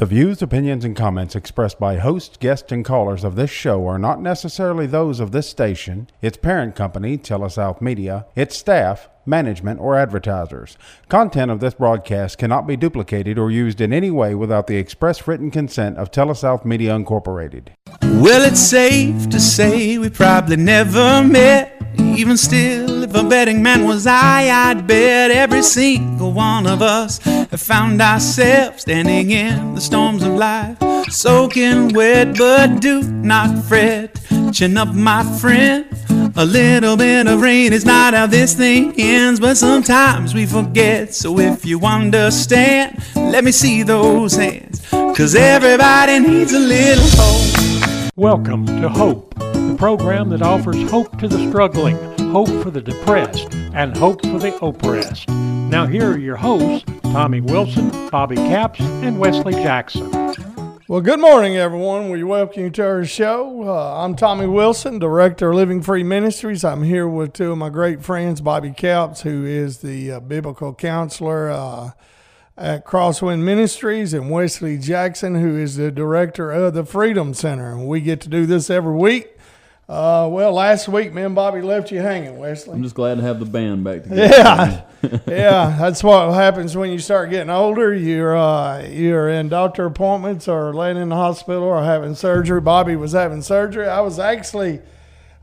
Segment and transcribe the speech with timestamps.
[0.00, 3.98] The views, opinions, and comments expressed by hosts, guests, and callers of this show are
[3.98, 9.96] not necessarily those of this station, its parent company, Telesouth Media, its staff, management, or
[9.96, 10.76] advertisers.
[11.08, 15.26] Content of this broadcast cannot be duplicated or used in any way without the express
[15.26, 17.72] written consent of Telesouth Media Incorporated.
[18.02, 21.76] Well, it's safe to say we probably never met.
[21.98, 27.18] Even still, if a betting man was I, I'd bet every single one of us
[27.18, 34.18] have found ourselves standing in the storms of life, soaking wet, but do not fret.
[34.52, 35.86] Chin up, my friend.
[36.36, 41.14] A little bit of rain is not how this thing ends, but sometimes we forget.
[41.14, 44.84] So if you understand, let me see those hands.
[44.90, 48.10] Cause everybody needs a little hope.
[48.16, 51.96] Welcome to Hope, the program that offers hope to the struggling,
[52.30, 55.28] hope for the depressed, and hope for the oppressed.
[55.28, 60.19] Now, here are your hosts, Tommy Wilson, Bobby Capps, and Wesley Jackson.
[60.90, 62.10] Well, good morning, everyone.
[62.10, 63.62] We welcome you to our show.
[63.62, 66.64] Uh, I'm Tommy Wilson, Director of Living Free Ministries.
[66.64, 70.74] I'm here with two of my great friends, Bobby Capps, who is the uh, biblical
[70.74, 71.90] counselor uh,
[72.56, 77.70] at Crosswind Ministries, and Wesley Jackson, who is the Director of the Freedom Center.
[77.70, 79.38] And we get to do this every week.
[79.90, 82.74] Uh, well, last week, me and Bobby left you hanging, Wesley.
[82.74, 84.22] I'm just glad to have the band back together.
[84.22, 84.84] Yeah,
[85.26, 87.92] yeah, that's what happens when you start getting older.
[87.92, 92.60] You're uh, you're in doctor appointments or laying in the hospital or having surgery.
[92.60, 93.88] Bobby was having surgery.
[93.88, 94.80] I was actually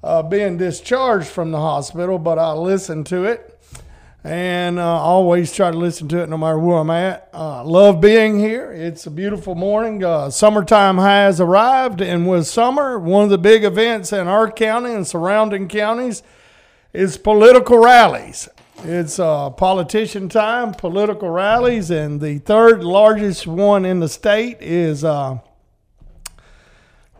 [0.01, 3.56] uh, being discharged from the hospital, but I listened to it
[4.27, 7.29] and uh, always try to listen to it no matter where I'm at.
[7.33, 8.73] Uh, love being here.
[8.73, 10.03] It's a beautiful morning.
[10.03, 14.91] Uh, summertime has arrived, and with summer, one of the big events in our county
[14.91, 16.23] and surrounding counties
[16.91, 18.49] is political rallies.
[18.83, 25.05] It's uh, politician time, political rallies, and the third largest one in the state is
[25.05, 25.39] uh,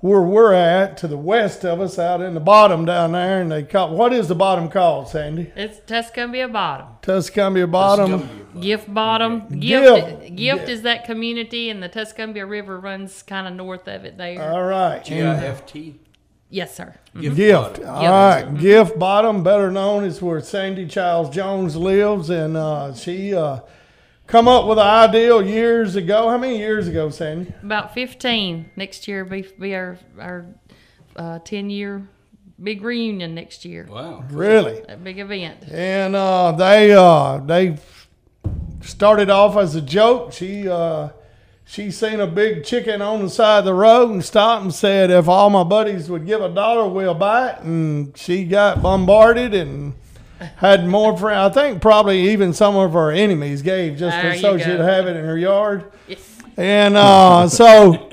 [0.01, 3.41] where we're at to the west of us, out in the bottom down there.
[3.41, 5.51] And they call what is the bottom called, Sandy?
[5.55, 6.87] It's Tuscumbia Bottom.
[7.01, 8.47] Tuscumbia Bottom.
[8.59, 9.47] Gift Bottom.
[9.59, 10.35] Gift, Gift.
[10.35, 14.51] Gift is that community, and the Tuscumbia River runs kind of north of it there.
[14.51, 15.03] All right.
[15.03, 15.95] GIFT.
[16.49, 16.95] yes, sir.
[17.19, 17.79] Gift.
[17.83, 18.57] All right.
[18.57, 23.59] Gift Bottom, better known as where Sandy Childs Jones lives, and uh, she uh,
[24.27, 26.29] come up with an ideal years ago.
[26.29, 27.53] How many years ago, Sandy?
[27.63, 28.71] About 15.
[28.75, 30.45] Next year be, be our, our
[31.15, 32.07] uh, 10 year
[32.61, 33.87] big reunion next year.
[33.89, 34.23] Wow.
[34.29, 34.81] Really?
[34.87, 35.63] A big event.
[35.69, 37.77] And uh, they uh, they
[38.81, 40.33] started off as a joke.
[40.33, 41.09] She uh,
[41.65, 45.11] she seen a big chicken on the side of the road and stopped and said,
[45.11, 49.53] "If all my buddies would give a dollar, we'll buy it." And she got bombarded
[49.53, 49.93] and
[50.57, 51.57] had more friends.
[51.57, 55.15] I think probably even some of her enemies gave just There so she'd have it
[55.15, 55.91] in her yard.
[56.07, 56.39] Yes.
[56.55, 58.09] And uh, so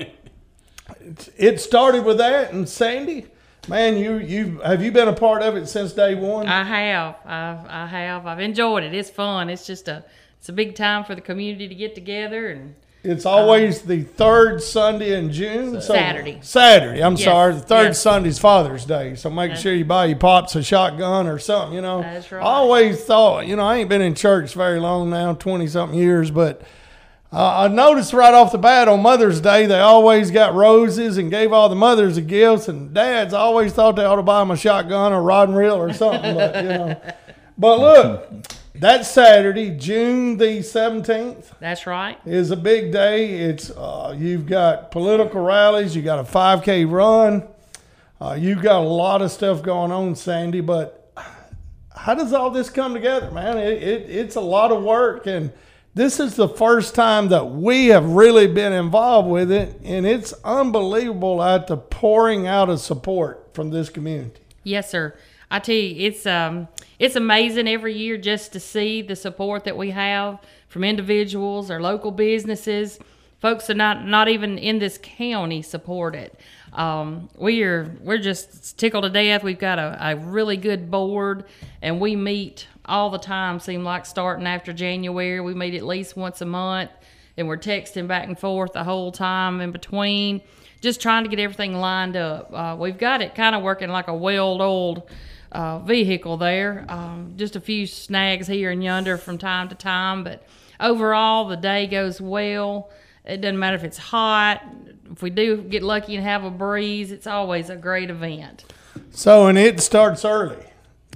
[1.37, 2.53] it started with that.
[2.53, 3.27] And Sandy,
[3.67, 6.47] man, you you have you been a part of it since day one?
[6.47, 7.15] I have.
[7.25, 8.27] I've, I have.
[8.27, 8.93] I've enjoyed it.
[8.93, 9.49] It's fun.
[9.49, 10.03] It's just a
[10.39, 12.75] it's a big time for the community to get together and
[13.05, 15.79] It's always the third Sunday in June.
[15.81, 16.39] So- Saturday.
[16.41, 17.01] Saturday.
[17.03, 17.53] I'm Yes, sorry.
[17.53, 18.01] The third yes.
[18.01, 19.15] Sunday's Father's Day.
[19.15, 22.01] So make sure you buy your pops a shotgun or something, you know.
[22.01, 22.39] That's right.
[22.39, 25.97] I always thought, you know, I ain't been in church very long now, 20 something
[25.97, 26.61] years, but
[27.31, 31.29] uh, I noticed right off the bat on Mother's Day, they always got roses and
[31.29, 34.51] gave all the mothers the gifts, and dads always thought they ought to buy them
[34.51, 37.01] a shotgun or rod and reel or something, but, you know.
[37.57, 42.17] But look, that's Saturday, June the 17th that's right.
[42.25, 43.33] is a big day.
[43.35, 47.47] It's uh, you've got political rallies, you got a 5K run,
[48.19, 50.61] uh, you've got a lot of stuff going on, Sandy.
[50.61, 51.13] But
[51.95, 53.57] how does all this come together, man?
[53.57, 55.51] It, it, it's a lot of work, and
[55.93, 60.33] this is the first time that we have really been involved with it, and it's
[60.43, 64.41] unbelievable at the pouring out of support from this community.
[64.63, 65.15] Yes, sir.
[65.49, 66.67] I tell you, it's um,
[66.99, 71.81] it's amazing every year just to see the support that we have from individuals or
[71.81, 72.99] local businesses,
[73.41, 76.39] folks are not not even in this county support it.
[76.73, 79.43] Um, we are we're just tickled to death.
[79.43, 81.45] We've got a, a really good board,
[81.81, 83.59] and we meet all the time.
[83.59, 86.91] Seem like starting after January, we meet at least once a month,
[87.37, 90.41] and we're texting back and forth the whole time in between
[90.81, 92.53] just trying to get everything lined up.
[92.53, 95.09] Uh, we've got it kind of working like a well-oiled
[95.55, 96.85] uh, vehicle there.
[96.89, 100.45] Um, just a few snags here and yonder from time to time, but
[100.79, 102.89] overall the day goes well.
[103.23, 104.61] It doesn't matter if it's hot.
[105.11, 108.65] If we do get lucky and have a breeze, it's always a great event.
[109.11, 110.63] So, and it starts early.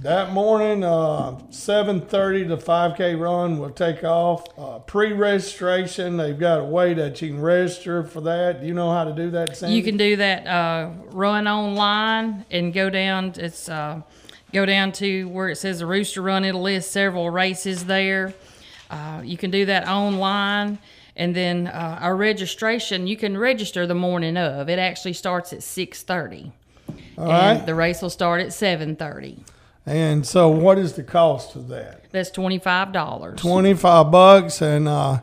[0.02, 4.46] That morning, uh, 7.30, the 5K run will take off.
[4.58, 8.62] Uh, pre-registration, they've got a way that you can register for that.
[8.62, 9.76] Do you know how to do that, Sandy?
[9.76, 10.46] You can do that.
[10.46, 13.34] Uh, run online and go down.
[13.36, 14.00] It's uh,
[14.52, 16.44] go down to where it says the Rooster Run.
[16.44, 18.34] It'll list several races there.
[18.90, 20.78] Uh, you can do that online,
[21.16, 23.06] and then uh, our registration.
[23.06, 24.68] You can register the morning of.
[24.68, 26.52] It actually starts at six thirty,
[26.88, 27.62] and right.
[27.64, 29.44] the race will start at seven thirty.
[29.86, 32.10] And so what is the cost of that?
[32.10, 33.40] That's twenty five dollars.
[33.40, 35.20] 25 bucks and uh,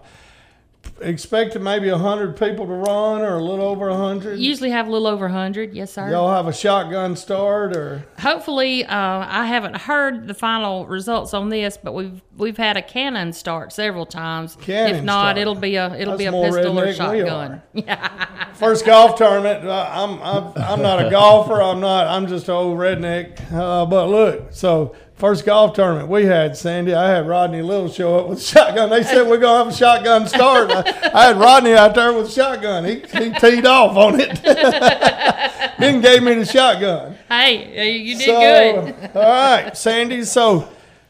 [1.01, 4.39] expecting maybe 100 people to run or a little over 100.
[4.39, 5.73] Usually have a little over hundred.
[5.73, 6.09] Yes, sir.
[6.09, 8.89] Y'all have a shotgun start or hopefully uh,
[9.27, 13.73] I haven't heard the final results on this, but we've we've had a cannon start
[13.73, 14.57] several times.
[14.61, 15.37] Cannon if not, start.
[15.37, 17.61] it'll be a it'll be a pistol or shotgun.
[18.53, 19.67] first golf tournament.
[19.67, 21.61] Uh, I'm, I'm I'm not a golfer.
[21.61, 22.07] I'm not.
[22.07, 23.51] I'm just an old redneck.
[23.51, 26.93] Uh, but look, so first golf tournament we had Sandy.
[26.93, 28.89] I had Rodney Little show up with a shotgun.
[28.89, 30.71] They said we're gonna have a shotgun start.
[30.71, 32.85] I, I had Rodney out there with a shotgun.
[32.85, 34.41] He he teed off on it.
[35.79, 37.17] then gave me the shotgun.
[37.27, 38.39] Hey, you did So,
[38.81, 39.11] good.
[39.15, 40.23] all right, Sandy.
[40.23, 40.69] So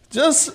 [0.10, 0.52] just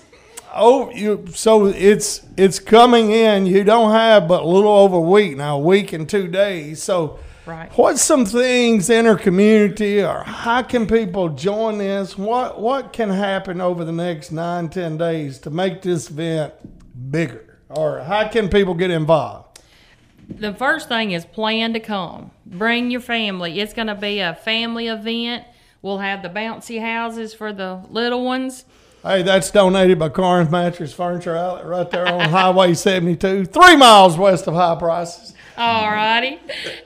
[0.54, 3.46] oh, you so it's it's coming in.
[3.46, 6.82] You don't have but a little over a week now, a week and two days.
[6.82, 7.18] So.
[7.44, 7.70] Right.
[7.76, 12.16] What's some things in our community, or how can people join this?
[12.16, 16.54] What what can happen over the next nine ten days to make this event
[17.10, 19.60] bigger, or how can people get involved?
[20.28, 22.30] The first thing is plan to come.
[22.46, 23.58] Bring your family.
[23.58, 25.44] It's going to be a family event.
[25.82, 28.64] We'll have the bouncy houses for the little ones.
[29.04, 34.16] Hey, that's donated by Carnes Mattress Furniture Outlet right there on Highway 72, three miles
[34.16, 35.34] west of High Prices.
[35.56, 36.38] All righty.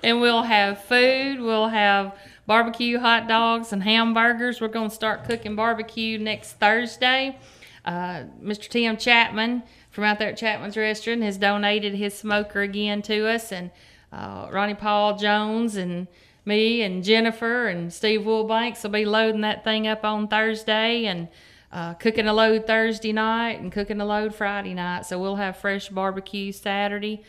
[0.03, 1.43] And we'll have food.
[1.43, 2.17] We'll have
[2.47, 4.63] barbecue hot dogs and hamburgers.
[4.63, 7.39] We're going to start cooking barbecue next Thursday.
[7.85, 8.67] Uh, Mr.
[8.67, 13.53] Tim Chapman from out there at Chapman's Restaurant has donated his smoker again to us.
[13.53, 13.71] And
[14.11, 16.09] uh, Ronnie Paul Jones and
[16.47, 21.29] me and Jennifer and Steve Woolbanks will be loading that thing up on Thursday and
[21.73, 25.07] uh, cooking a load Thursday night and cooking a load Friday night.
[25.07, 27.25] So we'll have fresh barbecue Saturday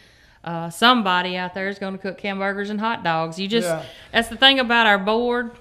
[0.47, 3.37] uh, somebody out there is going to cook hamburgers and hot dogs.
[3.37, 3.83] You just Yeah.
[4.13, 5.51] that's the thing about our board.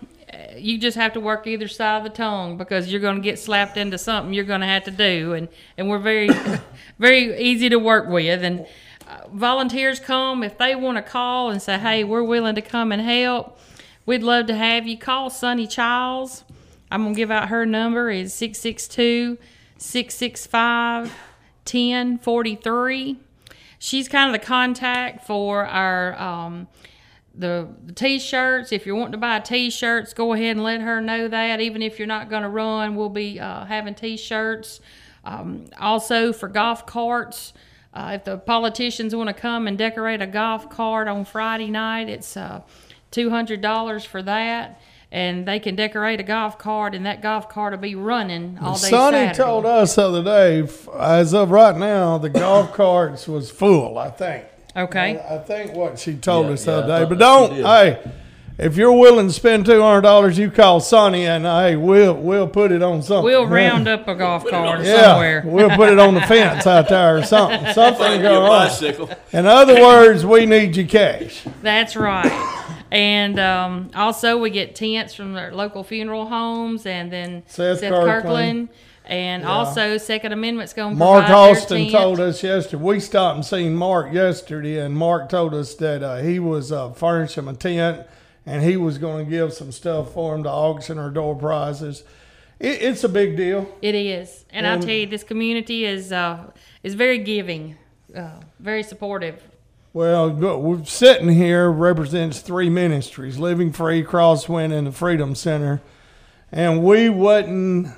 [0.57, 3.39] You just have to work either side of the tongue because you're going to get
[3.39, 6.29] slapped into something you're going to have to do, and and we're very
[7.01, 8.45] very easy to work with.
[8.45, 8.67] And
[9.09, 12.93] uh, volunteers come if they want to call and say, "Hey, we're willing to come
[12.93, 13.59] and help."
[14.05, 16.45] We'd love to have you call Sunny Childs.
[16.91, 19.39] I'm going to give out her number is 662
[19.79, 21.13] 665
[21.65, 23.17] 1043
[23.79, 26.69] she's kind of the contact for our um,
[27.39, 28.73] the, the t-shirts.
[28.73, 31.61] If you're wanting to buy t-shirts go ahead and let her know that.
[31.61, 34.81] Even if you're not going to run we'll be uh, having t-shirts.
[35.25, 37.53] Um, also for golf carts
[37.93, 42.09] uh, if the politicians want to come and decorate a golf cart on friday night
[42.09, 42.61] it's uh,
[43.11, 44.81] $200 for that
[45.17, 48.75] and they can decorate a golf cart and that golf cart will be running all
[48.75, 49.35] day Sonny Saturday.
[49.35, 50.69] told us the other day,
[50.99, 54.45] as of right now, the golf carts was full, I think.
[54.77, 57.09] okay I, I think what she told Yeah, us the yeah, other day.
[57.09, 58.13] But don't, hey,
[58.59, 62.49] if you're willing to spend two hundred dollars, you call Sonny, and hey, we'll we'll
[62.49, 63.25] put it on something.
[63.25, 66.89] we'll round up a golf cart yeah, somewhere we'll put it on the fence out
[66.89, 67.73] there or something.
[67.75, 68.49] Something Find going on.
[68.49, 69.11] bicycle.
[69.33, 71.45] In other words, we need your cash.
[71.63, 72.33] That's right.
[72.91, 77.91] And um, also, we get tents from their local funeral homes, and then Seth Seth,
[77.91, 78.23] Kirkland.
[78.23, 78.69] Kirkland.
[79.09, 82.83] And also, Second Amendment's going to Mark Austin told us yesterday.
[82.83, 86.91] We stopped and seen Mark yesterday, and Mark told us that uh, he was uh,
[86.91, 88.05] furnishing a tent,
[88.45, 92.03] and he was going to give some stuff for him to auction or door prizes.
[92.59, 93.73] It, it's a big deal.
[93.81, 96.51] It is, and I And- tell you, this community is uh,
[96.83, 97.77] is very giving,
[98.13, 99.41] uh, very supportive.
[99.97, 105.81] Well, we're sitting here represents three ministries: Living Free, Crosswind, and the Freedom Center.
[106.53, 107.89] And we wouldn't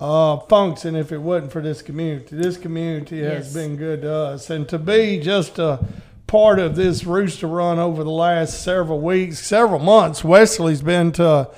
[0.00, 2.34] uh, function if it wasn't for this community.
[2.34, 3.52] This community has Yes.
[3.52, 5.84] been good to us, and to be just a
[6.26, 10.24] part of this rooster run over the last several weeks, several months.
[10.24, 11.50] Wesley's been to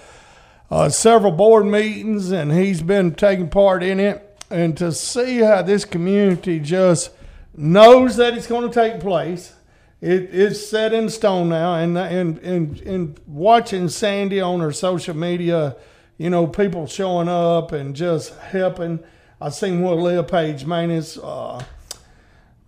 [0.73, 4.41] uh, several board meetings, and he's been taking part in it.
[4.51, 7.11] And to see how this community just
[7.57, 9.55] knows that it's going to take place,
[10.01, 11.75] it, it's set in stone now.
[11.75, 15.77] And and and and watching Sandy on her social media,
[16.19, 19.01] you know, people showing up and just helping.
[19.41, 21.63] I seen what Leah Page Manus, uh,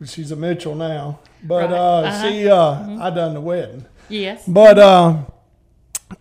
[0.04, 1.72] she's a Mitchell now, but Right.
[1.72, 2.22] uh, Uh-huh.
[2.30, 3.86] she uh, I done the wedding.
[4.10, 5.16] Yes, But uh,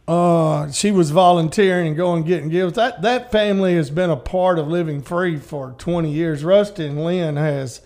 [0.08, 2.76] uh, she was volunteering and going getting gifts.
[2.76, 6.44] That that family has been a part of Living Free for 20 years.
[6.44, 7.82] Rusty and Lynn has,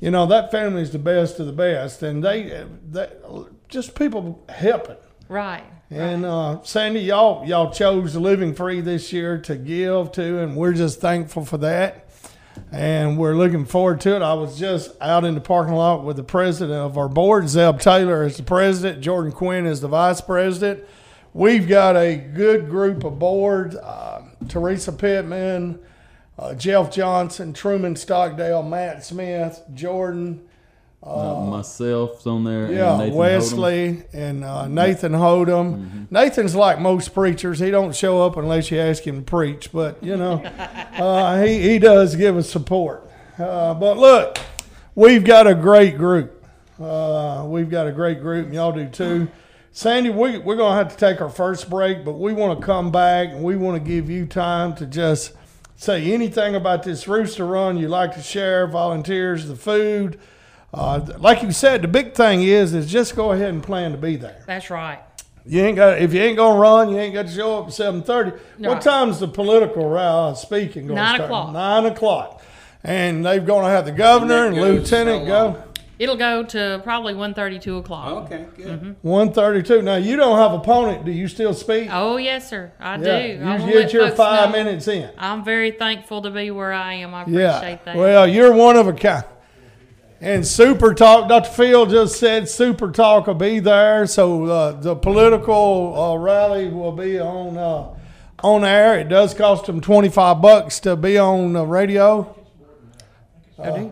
[0.00, 3.08] you know, that family is the best of the best, and they, they
[3.68, 4.96] just people helping.
[5.28, 5.64] Right.
[5.90, 10.72] And uh, Sandy, y'all y'all chose Living Free this year to give to, and we're
[10.72, 12.08] just thankful for that.
[12.70, 14.22] And we're looking forward to it.
[14.22, 17.78] I was just out in the parking lot with the president of our board, Zeb
[17.78, 20.84] Taylor is the president, Jordan Quinn is the vice president.
[21.34, 23.74] We've got a good group of board.
[23.76, 25.78] Uh, Teresa Pittman,
[26.38, 30.40] uh, Jeff Johnson, Truman Stockdale, Matt Smith, Jordan,
[31.02, 32.70] Uh, myself's on there.
[32.72, 36.06] yeah, Nathan Wesley and uh, Nathan Hodem.
[36.10, 39.72] Nathan's like most preachers; he don't show up unless you ask him to preach.
[39.72, 40.34] But you know,
[40.96, 43.08] uh, he he does give us support.
[43.38, 44.38] Uh, but look,
[44.94, 46.44] we've got a great group.
[46.80, 49.28] Uh, we've got a great group, and y'all do too.
[49.72, 52.64] Sandy, we, we're going to have to take our first break, but we want to
[52.66, 55.32] come back and we want to give you time to just
[55.82, 60.18] say anything about this rooster run you'd like to share, volunteers, the food.
[60.72, 63.98] Uh, like you said, the big thing is is just go ahead and plan to
[63.98, 64.42] be there.
[64.46, 65.00] That's right.
[65.44, 67.72] You ain't got if you ain't gonna run, you ain't got to show up at
[67.72, 68.32] seven thirty.
[68.58, 68.70] No.
[68.70, 71.28] What time's the political uh, speaking going to Nine start?
[71.30, 71.52] o'clock.
[71.52, 72.42] Nine o'clock,
[72.84, 75.64] and they're going to have the governor and, And lieutenant so go.
[76.02, 78.24] It'll go to probably 1.30, 2 o'clock.
[78.24, 78.96] Okay, good.
[79.02, 79.82] One thirty-two.
[79.82, 81.04] Now you don't have opponent.
[81.04, 81.90] Do you still speak?
[81.92, 82.72] Oh, yes, sir.
[82.80, 83.04] I do.
[83.04, 83.22] yeah, I
[83.56, 85.10] you wanna get your five know minutes in.
[85.16, 87.14] I'm very thankful to be where I am.
[87.14, 87.78] I appreciate Yeah.
[87.84, 87.94] that.
[87.96, 89.24] Well, you're one of a kind.
[90.20, 91.50] And Super Talk, Dr.
[91.50, 94.04] Phil just said Super Talk will be there.
[94.08, 97.94] So uh, the political uh, rally will be on uh,
[98.42, 98.98] on air.
[98.98, 102.36] It does cost them 25 bucks to be on the radio.
[103.56, 103.90] Uh,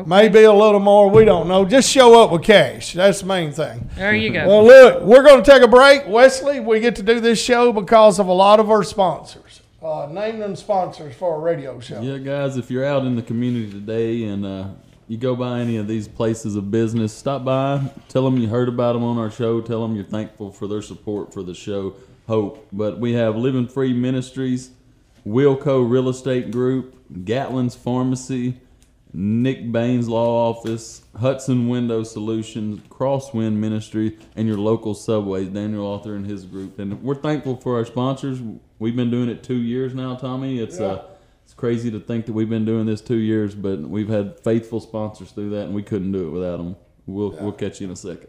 [0.00, 0.08] okay.
[0.08, 1.10] Maybe a little more.
[1.10, 1.64] We don't know.
[1.64, 2.92] Just show up with cash.
[2.92, 3.88] That's the main thing.
[3.96, 4.46] there you go.
[4.46, 6.06] Well, look, we're going to take a break.
[6.06, 9.62] Wesley, we get to do this show because of a lot of our sponsors.
[9.82, 12.00] Uh, name them sponsors for a radio show.
[12.00, 14.68] Yeah, guys, if you're out in the community today and uh,
[15.06, 18.68] you go by any of these places of business, stop by, tell them you heard
[18.68, 21.94] about them on our show, tell them you're thankful for their support for the show,
[22.26, 22.66] Hope.
[22.72, 24.70] But we have Living Free Ministries,
[25.26, 28.60] Wilco Real Estate Group, Gatlin's Pharmacy,
[29.12, 36.14] Nick Baines Law Office, Hudson Window Solutions, Crosswind Ministry, and your local Subways, Daniel Author
[36.14, 36.78] and his group.
[36.78, 38.40] And we're thankful for our sponsors.
[38.78, 40.58] We've been doing it two years now, Tommy.
[40.60, 41.04] It's uh,
[41.44, 44.80] it's crazy to think that we've been doing this two years, but we've had faithful
[44.80, 46.76] sponsors through that, and we couldn't do it without them.
[47.06, 48.28] We'll we'll catch you in a second.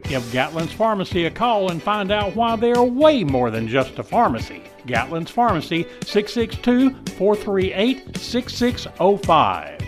[0.00, 3.98] Give Gatlin's Pharmacy a call and find out why they are way more than just
[3.98, 4.62] a pharmacy.
[4.86, 9.80] Gatlin's Pharmacy, 662 438 6605.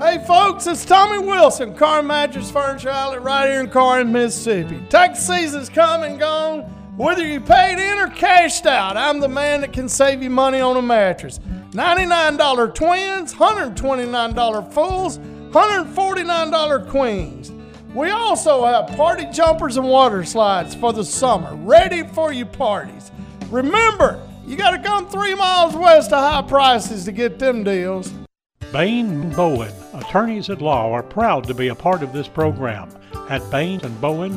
[0.00, 4.80] Hey folks, it's Tommy Wilson, Car Mattress Furniture Outlet right here in Corinth, Mississippi.
[4.88, 6.60] Tax season's come and gone.
[6.96, 10.60] Whether you paid in or cashed out, I'm the man that can save you money
[10.60, 11.40] on a mattress.
[11.70, 17.52] $99 twins, $129 fulls, $149 queens.
[17.98, 23.10] We also have party jumpers and water slides for the summer, ready for your parties.
[23.50, 28.14] Remember, you got to come three miles west of high prices to get them deals.
[28.70, 32.88] Bain Bowen, attorneys at law, are proud to be a part of this program.
[33.28, 34.36] At Bain and Bowen,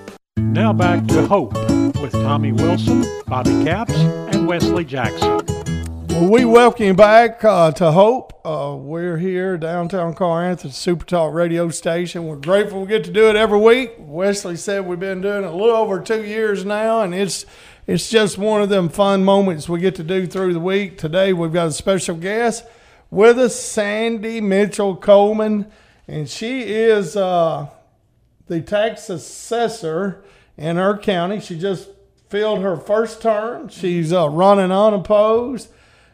[0.41, 1.53] Now back to Hope
[2.01, 5.39] with Tommy Wilson, Bobby Capps, and Wesley Jackson.
[6.09, 8.41] Well, we welcome you back uh, to Hope.
[8.45, 12.25] Uh, we're here downtown Corinth at Super Talk radio station.
[12.25, 13.93] We're grateful we get to do it every week.
[13.99, 17.45] Wesley said we've been doing it a little over two years now, and it's
[17.87, 20.97] it's just one of them fun moments we get to do through the week.
[20.97, 22.65] Today we've got a special guest
[23.09, 25.71] with us, Sandy Mitchell Coleman,
[26.07, 27.67] and she is uh,
[28.47, 30.23] the tax assessor
[30.61, 31.39] in her county.
[31.39, 31.89] She just
[32.29, 33.67] filled her first term.
[33.69, 35.69] She's uh, running unopposed.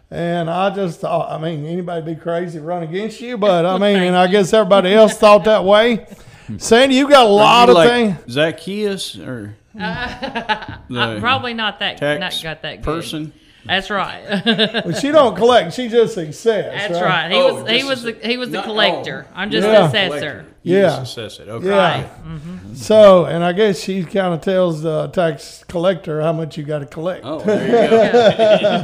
[0.09, 3.77] And I just thought, I mean, anybody be crazy to run against you, but I
[3.79, 6.07] mean, and I guess everybody else thought that way.
[6.57, 8.15] Sandy, you got a lot of like things.
[8.31, 11.97] Zacchaeus or Uh, the probably not that.
[11.97, 12.83] tax Not got that good.
[12.83, 13.33] person.
[13.67, 14.23] That's right.
[14.85, 16.87] But she don't collect; she just accepts.
[16.87, 17.29] That's right.
[17.31, 19.25] He Oh, was he was the he was the collector.
[19.29, 19.33] oh.
[19.35, 19.79] I'm just Yeah.
[19.79, 20.45] the assessor.
[20.63, 20.87] You Yeah.
[20.99, 21.49] just assess it.
[21.49, 21.67] Okay.
[21.67, 22.03] Yeah.
[22.25, 22.73] Mm-hmm.
[22.75, 26.79] So, and I guess she kind of tells the tax collector how much you got
[26.79, 27.21] to collect.
[27.25, 27.65] Oh, there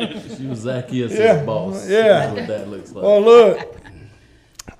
[0.01, 0.19] you go.
[0.37, 1.43] She was Zacchaeus' Yeah.
[1.43, 1.87] boss.
[1.89, 2.01] Yeah.
[2.07, 3.03] That's what that looks like.
[3.03, 3.59] Well, look.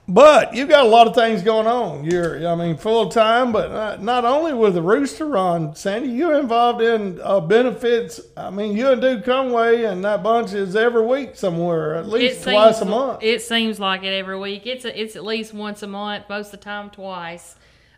[0.05, 2.03] But you've got a lot of things going on.
[2.03, 6.37] You're, I mean, full time, but not, not only with the Rooster Run, Sandy, you're
[6.37, 8.19] involved in uh, benefits.
[8.35, 12.43] I mean, you and Duke Conway and that bunch is every week somewhere, at least
[12.43, 13.19] twice a month.
[13.23, 14.67] It seems like it every week.
[14.67, 17.55] It's a, it's at least once a month, most of the time twice.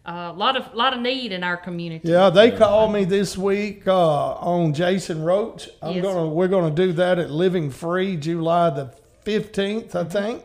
[0.08, 2.08] A lot of lot of need in our community.
[2.10, 5.68] yeah, they called me this week uh, on Jason Roach.
[5.82, 6.03] I'm Yes.
[6.03, 8.94] gonna we're gonna do that at Living Free, July the
[9.25, 10.44] 15th, I think.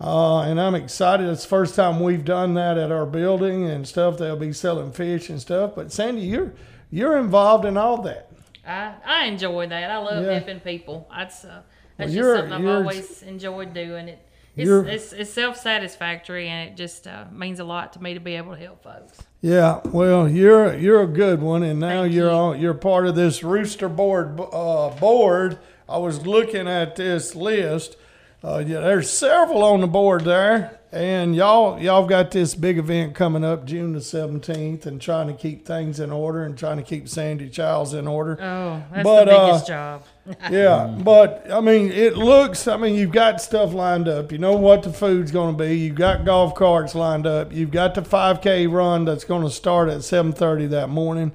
[0.00, 1.28] Uh, and I'm excited.
[1.28, 4.16] It's the first time we've done that at our building and stuff.
[4.18, 5.72] They'll be selling fish and stuff.
[5.74, 6.52] But Sandy, you're
[6.90, 8.30] you're involved in all that.
[8.66, 9.90] I, I enjoy that.
[9.90, 10.34] I love Yeah.
[10.34, 11.08] helping people.
[11.14, 11.62] That's uh,
[11.96, 14.08] that's you're- just something I've always enjoyed doing.
[14.08, 14.24] It
[14.56, 18.20] it's it's, it's self satisfactory and it just uh, means a lot to me to
[18.20, 19.18] be able to help folks.
[19.40, 22.36] Yeah, well, you're you're a good one, and now Thank you're you.
[22.36, 25.58] on, you're part of this Rooster Board uh, board.
[25.88, 27.96] I was looking at this list.
[28.42, 33.12] Uh, yeah, there's several on the board there, and y'all y'all got this big event
[33.12, 36.84] coming up June the 17th, and trying to keep things in order and trying to
[36.84, 38.38] keep Sandy Childs in order.
[38.40, 40.02] Oh, that's But, the biggest uh, job.
[40.50, 42.68] Yeah, but I mean, it looks.
[42.68, 44.30] I mean, you've got stuff lined up.
[44.30, 45.74] You know what the food's going to be.
[45.76, 47.50] You've got golf carts lined up.
[47.52, 51.32] You've got the 5K run that's going to start at 7:30 that morning.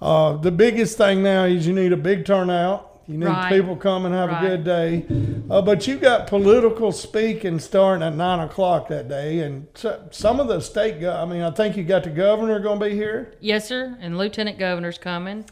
[0.00, 2.95] Uh, the biggest thing now is you need a big turnout.
[3.08, 3.52] You need Right.
[3.52, 4.44] people come and have Right.
[4.44, 5.04] a good day.
[5.48, 10.40] Uh, but you got political speaking starting at nine o'clock that day, and so- some
[10.40, 11.00] of the state.
[11.00, 13.32] Go- I mean, I think you got the governor going to be here.
[13.40, 13.96] Yes, sir.
[14.00, 15.44] And Lieutenant Governor's coming,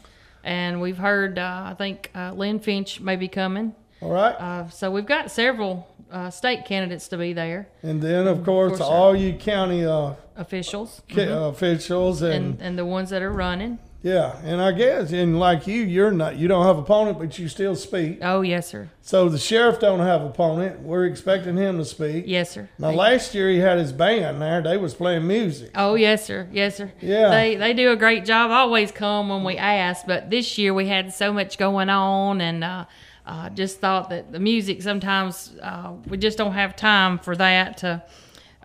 [0.43, 1.39] and we've heard.
[1.39, 3.73] Uh, I think uh, Lynn Fitch may be coming.
[4.01, 4.35] All right.
[4.37, 8.77] Uh, so we've got several uh, state candidates to be there, and then, of course,
[8.77, 8.85] course, sir.
[8.93, 13.79] all you county uh, officials, ca- officials and and the ones that are running.
[14.05, 17.47] Yeah, and I guess, and like you, you're not, you don't have opponent, but you
[17.47, 18.19] still speak.
[18.21, 18.87] Oh, yes, sir.
[19.01, 20.81] So the sheriff don't have opponent.
[20.81, 22.25] We're expecting him to speak.
[22.27, 22.69] Yes, sir.
[22.77, 24.61] Now They- last year he had his band there.
[24.61, 25.71] They was playing music.
[25.73, 26.47] Oh yes, sir.
[26.51, 26.91] Yes, sir.
[27.01, 27.29] Yeah.
[27.31, 28.51] They they do a great job.
[28.51, 32.63] Always come when we ask, but this year we had so much going on, and
[32.63, 32.85] uh,
[33.25, 37.77] uh, just thought that the music sometimes uh, we just don't have time for that
[37.77, 38.03] to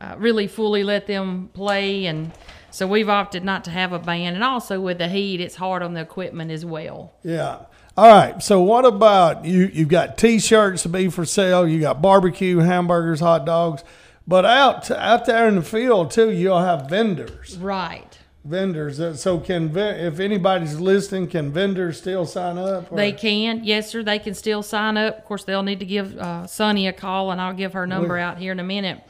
[0.02, 2.30] uh, really fully let them play, and
[2.70, 4.34] so we've opted not to have a band.
[4.36, 7.12] And also with the heat, it's hard on the equipment as well.
[7.22, 7.58] Yeah.
[7.96, 8.42] All right.
[8.42, 9.70] So what about you?
[9.72, 11.66] You've got T-shirts to be for sale.
[11.66, 13.82] You got barbecue, hamburgers, hot dogs,
[14.26, 17.58] but out out there in the field too, you'll have vendors.
[17.58, 18.16] Right.
[18.44, 18.98] Vendors.
[19.00, 22.90] Uh, So can if anybody's listening, can vendors still sign up?
[22.90, 24.02] or- They can, yes, sir.
[24.02, 25.18] They can still sign up.
[25.18, 28.16] Of course, they'll need to give uh, Sunny a call, and I'll give her number
[28.16, 29.00] out here in a minute.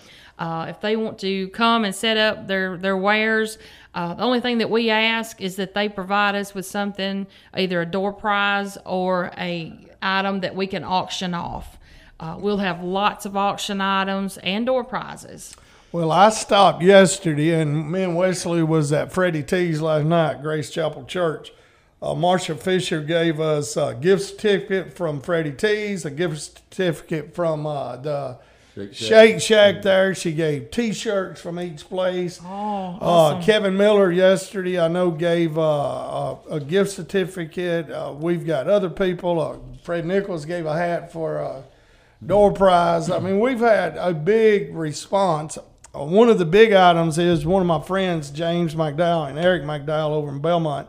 [0.40, 3.58] Uh, if they want to come and set up their their wares,
[3.94, 7.82] uh, the only thing that we ask is that they provide us with something, either
[7.82, 11.78] a door prize or a item that we can auction off.
[12.18, 15.54] Uh, we'll have lots of auction items and door prizes.
[15.92, 20.70] Well, I stopped yesterday, and me and Wesley was at Freddie T's last night, Grace
[20.70, 21.52] Chapel Church.
[22.00, 27.66] Uh, Marsha Fisher gave us a gift certificate from Freddie T's, a gift certificate from
[27.66, 28.38] uh, the
[28.88, 29.08] Shake Shack.
[29.08, 30.14] Shake Shack there.
[30.14, 32.40] She gave T-shirts from each place.
[32.44, 37.90] Oh, Uh, Kevin Miller yesterday, I know, gave uh, a, a gift certificate.
[37.90, 39.40] Uh, we've got other people.
[39.40, 41.62] Uh, Fred Nichols gave a hat for uh,
[42.24, 43.10] door prize.
[43.10, 45.58] I mean, we've had a big response.
[45.94, 49.62] Uh, one of the big items is one of my friends, James McDowell and Eric
[49.64, 50.88] McDowell over in Belmont,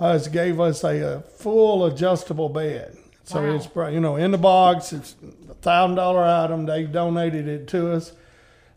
[0.00, 2.96] uh, gave us a, a full adjustable bed.
[3.24, 3.54] So Wow.
[3.54, 4.92] it's you know in the box.
[4.92, 5.16] It's
[5.50, 6.66] a thousand dollar item.
[6.66, 8.12] They donated it to us.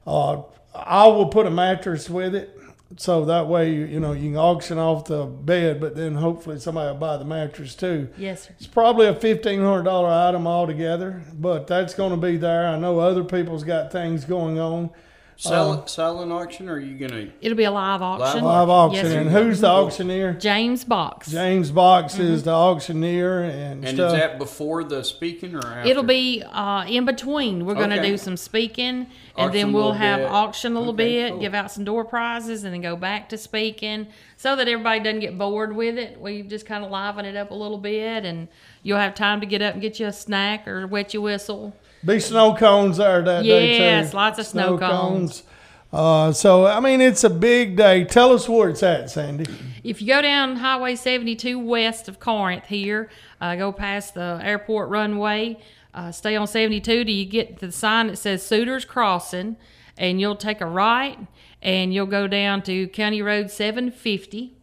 [0.05, 0.41] Uh,
[0.73, 2.57] I will put a mattress with it,
[2.95, 6.59] so that way you, you know you can auction off the bed, but then hopefully
[6.59, 8.07] somebody will buy the mattress too.
[8.17, 8.53] yes, sir.
[8.57, 12.67] It's probably a fifteen hundred dollar item altogether, but that's going to be there.
[12.67, 14.91] I know other people's got things going on.
[15.39, 17.27] Sell Um, it, silent auction, or are you gonna?
[17.41, 18.43] It'll be a live auction.
[18.43, 20.33] Live auction, Yes, and who's the auctioneer?
[20.33, 21.29] James Box.
[21.29, 24.13] James Box is the auctioneer and, And stuff.
[24.13, 25.87] is that before the speaking or after?
[25.87, 27.67] It'll be uh, in between.
[27.67, 30.27] We're going to do some speaking, and Auction then we'll have bit.
[30.31, 31.39] auction a little Okay, bit, cool.
[31.41, 35.19] give out some door prizes, and then go back to speaking, so that everybody doesn't
[35.19, 36.19] get bored with it.
[36.19, 38.47] We just kind of liven it up a little bit, and
[38.81, 41.75] you'll have time to get up and get you a snack or wet your whistle.
[42.07, 43.83] Be snow cones there that day too.
[43.83, 45.43] Yes, lots of snow cones.
[45.91, 48.05] Uh, so I mean, it's a big day.
[48.05, 49.45] Tell us where it's at, Sandy.
[49.83, 53.09] If you go down Highway 72 west of Corinth here,
[53.41, 55.59] uh, go past the airport runway,
[55.93, 59.57] uh, stay on 72 till you get to the sign that says Suitors Crossing,
[59.97, 61.19] and you'll take a right
[61.61, 64.53] and you'll go down to County Road 750.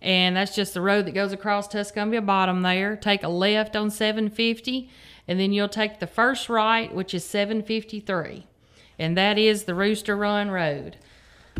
[0.00, 2.96] And that's just the road that goes across Tuscumbia Bottom there.
[2.96, 4.88] Take a left on 750,
[5.28, 8.46] and then you'll take the first right, which is 753.
[8.98, 10.96] And that is the Rooster Run Road.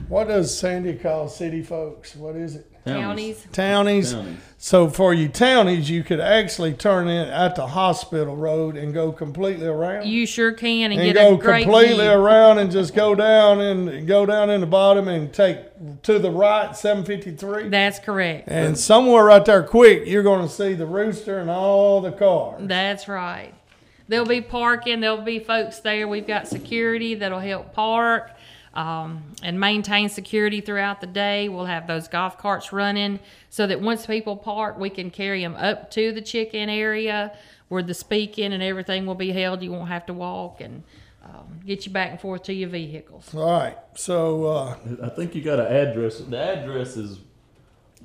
[0.09, 2.17] What does Sandy call city folks?
[2.17, 2.71] What is it?
[2.87, 3.47] Counties.
[3.53, 4.13] Townies.
[4.13, 4.39] Townies.
[4.57, 9.13] So for you townies, you could actually turn in at the hospital road and go
[9.13, 10.07] completely around.
[10.07, 12.11] You sure can and, and get go a great completely view.
[12.11, 15.59] around and just go down and go down in the bottom and take
[16.05, 18.49] to the right 753 That's correct.
[18.49, 22.61] and somewhere right there quick you're going to see the rooster and all the cars
[22.67, 23.55] That's right.
[24.09, 25.01] There'll be parking.
[25.01, 26.09] There'll be folks there.
[26.09, 28.33] We've got security that'll help park
[28.75, 31.49] um, and maintain security throughout the day.
[31.49, 35.55] We'll have those golf carts running so that once people park, we can carry them
[35.57, 37.37] up to the chicken area
[37.69, 39.63] where the speaking and everything will be held.
[39.63, 40.85] You won't have to walk and
[41.23, 43.35] um, get you back and forth to your vehicles.
[43.35, 46.19] all right so uh, I think you got an address.
[46.19, 47.19] The address is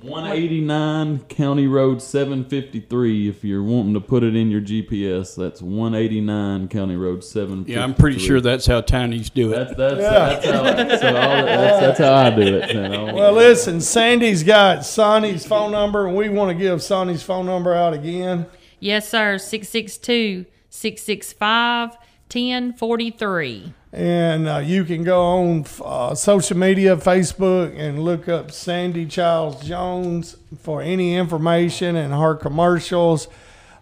[0.04, 3.28] 189 County Road 753.
[3.28, 7.74] If you're wanting to put it in your GPS, that's 189 County Road 753.
[7.74, 9.56] Yeah, I'm pretty sure that's how townies do it.
[9.56, 12.74] That's that's, that's, how, so all, that's, that's how I do it.
[12.74, 13.14] you know.
[13.14, 17.74] well listen sandy's got sonny's phone number and we want to give sonny's phone number
[17.74, 18.46] out again
[18.84, 19.38] Yes, sir.
[19.38, 21.96] 662 665
[22.30, 23.72] 1043.
[23.94, 29.64] And uh, you can go on uh, social media facebook and look up sandy childs
[29.64, 33.28] jones for any information and her commercials.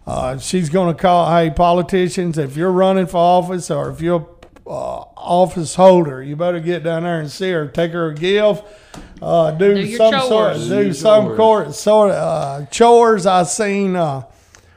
[0.05, 4.29] Uh, she's going to call hey politicians if you're running for office or if you're
[4.67, 7.67] uh, office holder you better get down there and see her.
[7.67, 8.63] Take her a gift
[9.19, 11.37] uh, do, Do your some sort of, Do do some chores.
[11.37, 13.25] court, sort of uh, chores.
[13.25, 14.23] I seen uh,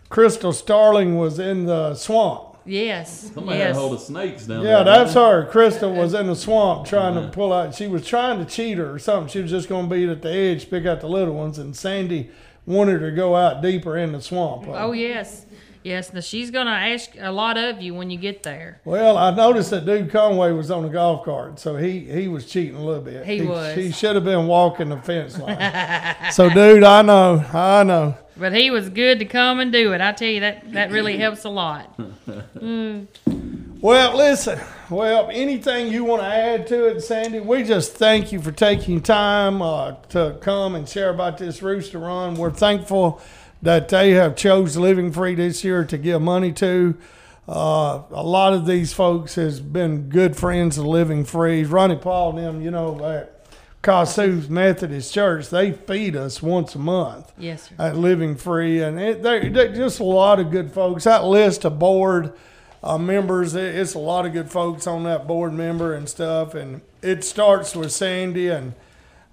[0.09, 3.31] crystal starling was in the swamp Yes.
[3.33, 3.69] Somebody yes.
[3.69, 4.85] had a hold of snakes down yeah, there.
[4.85, 5.47] that's her.
[5.47, 7.75] Crystal was in the swamp trying to pull out.
[7.75, 9.29] She was trying to cheat her or something.
[9.29, 11.77] She was just going to be at the edge, pick out the little ones, and
[11.77, 12.31] Sandy
[12.67, 14.65] wanted her to go out deeper in the swamp.
[14.67, 15.47] Oh yes,
[15.83, 16.13] yes.
[16.13, 18.81] Now she's gonna ask a lot of you when you get there.
[18.85, 22.47] Well, I noticed that dude Conway was on a golf cart, so he he was
[22.47, 23.25] cheating a little bit.
[23.25, 23.77] He was.
[23.77, 26.17] He should have been walking the fence line.
[26.33, 28.19] so, dude, I know, I know.
[28.39, 30.01] But he was good to come and do it.
[30.01, 31.99] I tell you that that really helps a lot.
[33.81, 34.59] Well, listen.
[34.89, 37.41] Well, anything you want to add to it, Sandy?
[37.41, 41.99] We just thank you for taking time uh, to come and share about this rooster
[41.99, 42.37] run.
[42.37, 43.21] We're thankful
[43.63, 46.97] that they have chose Living Free this year to give money to.
[47.49, 51.65] Uh, a lot of these folks has been good friends of Living Free.
[51.65, 53.29] Ronnie Paul and them, you know,
[53.87, 57.75] at Kossuth Methodist Church, they feed us once a month Yes, sir.
[57.79, 61.05] at Living Free, and it, they're, they're just a lot of good folks.
[61.05, 62.33] That list of board
[62.83, 66.55] uh, members, it, it's a lot of good folks on that board member and stuff.
[66.55, 68.75] And it starts with Sandy and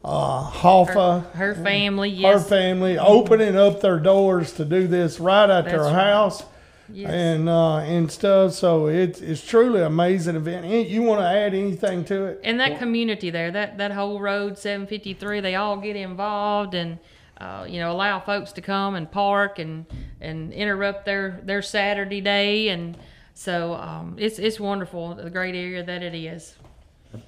[0.04, 5.66] uh, Hoffa, Her family, her family, opening up their doors to do this right at
[5.66, 5.94] their right.
[5.94, 6.44] house.
[6.91, 7.12] Yes.
[7.12, 8.54] and uh, and stuff.
[8.54, 10.65] So it's it's truly an amazing event.
[10.65, 12.41] And You want to add anything to it?
[12.43, 17.00] and that community there, that that whole road 753, they all get involved and
[17.39, 19.86] uh, you know allow folks to come and park and
[20.22, 22.98] and interrupt their their Saturday day, and
[23.34, 26.56] so um, it's it's wonderful, the great area that it is.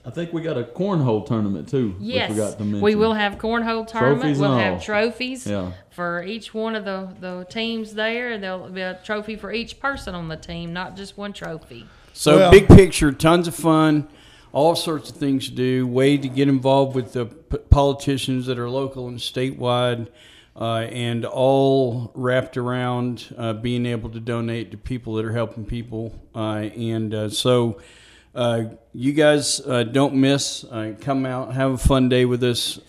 [0.03, 1.95] I think we got a cornhole tournament too.
[1.99, 2.81] Yes, we got to mention.
[2.81, 4.21] we will have cornhole tournament.
[4.21, 4.79] Trophies we'll and have all.
[4.79, 5.71] trophies Yeah.
[5.95, 8.37] For each one of the the teams there.
[8.37, 11.85] There'll be a trophy for each person on the team, not just one trophy.
[12.13, 14.07] So Well- big picture, tons of fun,
[14.51, 15.87] all sorts of things to do.
[15.87, 20.07] Way to get involved with the p- politicians that are local and statewide,
[20.59, 25.65] uh, and all wrapped around uh, being able to donate to people that are helping
[25.65, 26.13] people.
[26.33, 27.79] Uh, and uh, so,
[28.33, 30.63] uh, you guys uh, don't miss.
[30.65, 32.79] Uh, come out, have a fun day with us.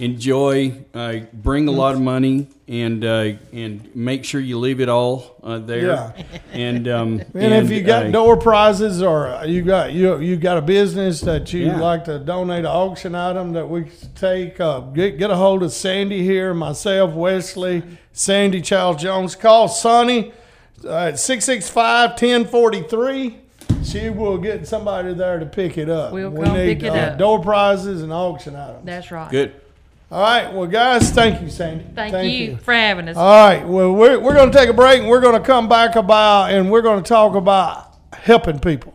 [0.00, 0.84] Uh, enjoy.
[0.94, 2.48] Uh, bring a lot of money.
[2.70, 5.86] And uh, and make sure you leave it all uh, there.
[5.86, 6.12] Yeah.
[6.52, 10.58] And um, And, if you got uh, door prizes or you got you you got
[10.58, 11.80] a business that you Yeah.
[11.80, 13.84] like to donate an auction item that we
[14.14, 17.82] take, uh, get get a hold of Sandy here, myself, Wesley,
[18.12, 19.34] Sandy Child Jones.
[19.34, 20.32] Call Sonny
[20.84, 23.34] uh, at 665-1043.
[23.82, 26.12] She will get somebody there to pick it up.
[26.12, 27.18] We'll we need pick it uh, up.
[27.18, 28.84] door prizes and auction items.
[28.84, 29.30] That's right.
[29.30, 29.54] Good.
[30.10, 31.84] All right, well, guys, thank you, Sandy.
[31.94, 33.16] Thank, you, for having us.
[33.18, 33.66] All right.
[33.66, 36.50] Well, we're, we're going to take a break and we're going to come back about
[36.50, 38.94] and we're going to talk about helping people.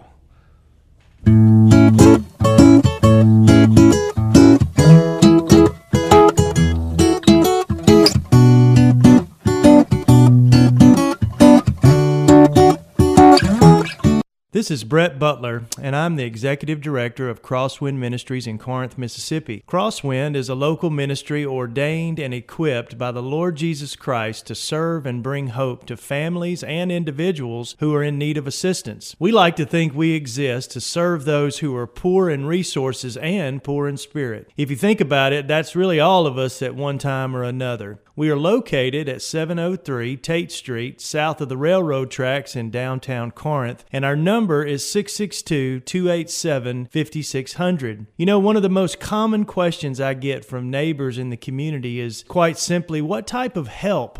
[14.63, 19.61] This is Brett Butler, and I'm the Executive Director of Crosswind Ministries in Corinth, Mississippi.
[19.67, 25.05] Crosswind is a local ministry ordained and equipped by the Lord Jesus Christ to serve
[25.05, 29.17] and bring hope to families and individuals who are in need of assistance.
[29.19, 33.61] We like to think we exist to serve those who are poor in resources and
[33.61, 34.49] poor in spirit.
[34.55, 37.99] If you think about it, that's really all of us at one time or another.
[38.15, 43.83] We are located at 703 Tate Street, south of the railroad tracks in downtown Corinth,
[43.91, 48.05] and our number is 662 287 5600.
[48.15, 51.99] You know, one of the most common questions I get from neighbors in the community
[51.99, 54.19] is quite simply what type of help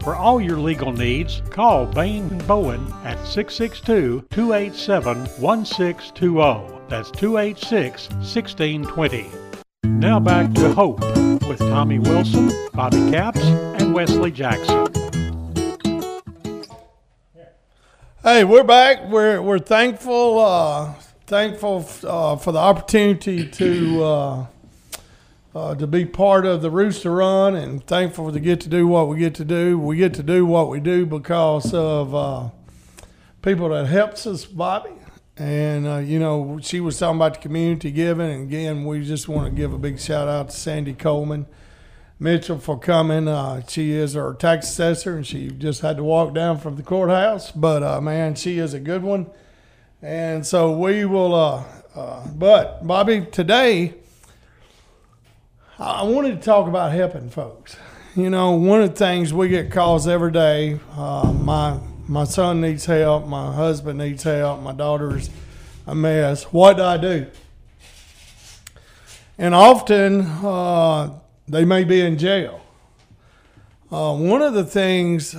[0.03, 6.79] For all your legal needs, call Bain Bowen at 662 287 1620.
[6.89, 9.29] That's 286 1620.
[9.83, 11.01] Now back to Hope
[11.47, 14.87] with Tommy Wilson, Bobby Capps, and Wesley Jackson.
[18.23, 19.07] Hey, we're back.
[19.07, 20.93] We're we're thankful uh,
[21.27, 24.45] thankful uh, for the opportunity to uh,
[25.53, 29.07] uh, to be part of the Rooster Run, and thankful to get to do what
[29.07, 29.77] we get to do.
[29.77, 32.49] We get to do what we do because of uh,
[33.41, 34.91] people that helps us, Bobby.
[35.37, 39.27] And uh, you know, she was talking about the community giving, and again, we just
[39.27, 41.47] want to give a big shout out to Sandy Coleman
[42.19, 43.27] Mitchell for coming.
[43.27, 46.83] Uh, she is our tax assessor, and she just had to walk down from the
[46.83, 47.51] courthouse.
[47.51, 49.29] But uh, man, she is a good one.
[50.01, 51.35] And so we will.
[51.35, 51.63] Uh,
[52.35, 53.95] but Bobby, today
[55.81, 57.75] I wanted to talk about helping folks.
[58.15, 60.79] You know, one of the things we get calls every day.
[60.91, 63.25] Uh, my my son needs help.
[63.25, 64.61] My husband needs help.
[64.61, 65.31] My daughter's
[65.87, 66.43] a mess.
[66.43, 67.25] What do I do?
[69.39, 72.61] And often uh, they may be in jail.
[73.91, 75.35] Uh, one of the things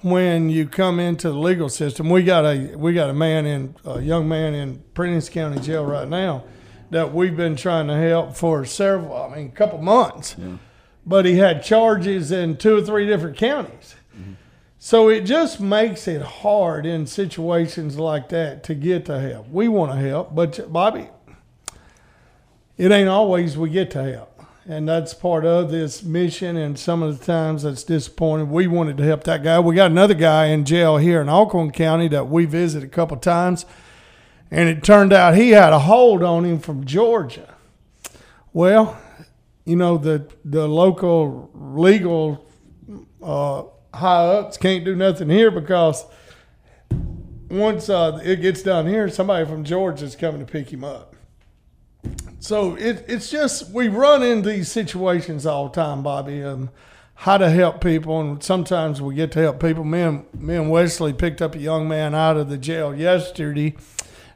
[0.00, 3.76] when you come into the legal system, we got a we got a man in
[3.84, 6.42] a young man in Prentiss County Jail right now
[6.90, 10.36] that we've been trying to help for several, I mean, a couple months.
[10.38, 10.58] Yeah.
[11.06, 13.94] But he had charges in two or three different counties.
[14.16, 14.32] Mm-hmm.
[14.78, 19.48] So it just makes it hard in situations like that to get to help.
[19.48, 21.08] We want to help, but Bobby,
[22.76, 24.42] it ain't always we get to help.
[24.66, 26.56] And that's part of this mission.
[26.56, 28.50] And some of the times that's disappointing.
[28.50, 29.60] We wanted to help that guy.
[29.60, 33.18] We got another guy in jail here in Alcorn County that we visited a couple
[33.18, 33.66] times
[34.54, 37.52] and it turned out he had a hold on him from Georgia.
[38.52, 38.96] Well,
[39.64, 42.46] you know the the local legal
[43.20, 46.04] uh, high ups can't do nothing here because
[47.50, 51.16] once uh, it gets down here, somebody from Georgia is coming to pick him up.
[52.38, 56.44] So it, it's just we run into these situations all the time, Bobby.
[56.44, 56.70] Um,
[57.16, 59.82] how to help people, and sometimes we get to help people.
[59.82, 63.76] Me and, me and Wesley picked up a young man out of the jail yesterday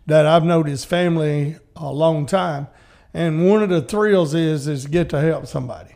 [0.08, 2.66] that I've known his family a long time.
[3.12, 5.94] And one of the thrills is is get to help somebody.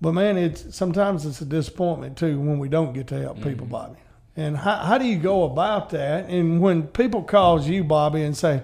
[0.00, 3.66] But man, it's sometimes it's a disappointment too when we don't get to help people,
[3.66, 3.72] mm-hmm.
[3.72, 3.98] Bobby.
[4.36, 6.28] And how, how do you go about that?
[6.28, 8.62] And when people calls you, Bobby, and say,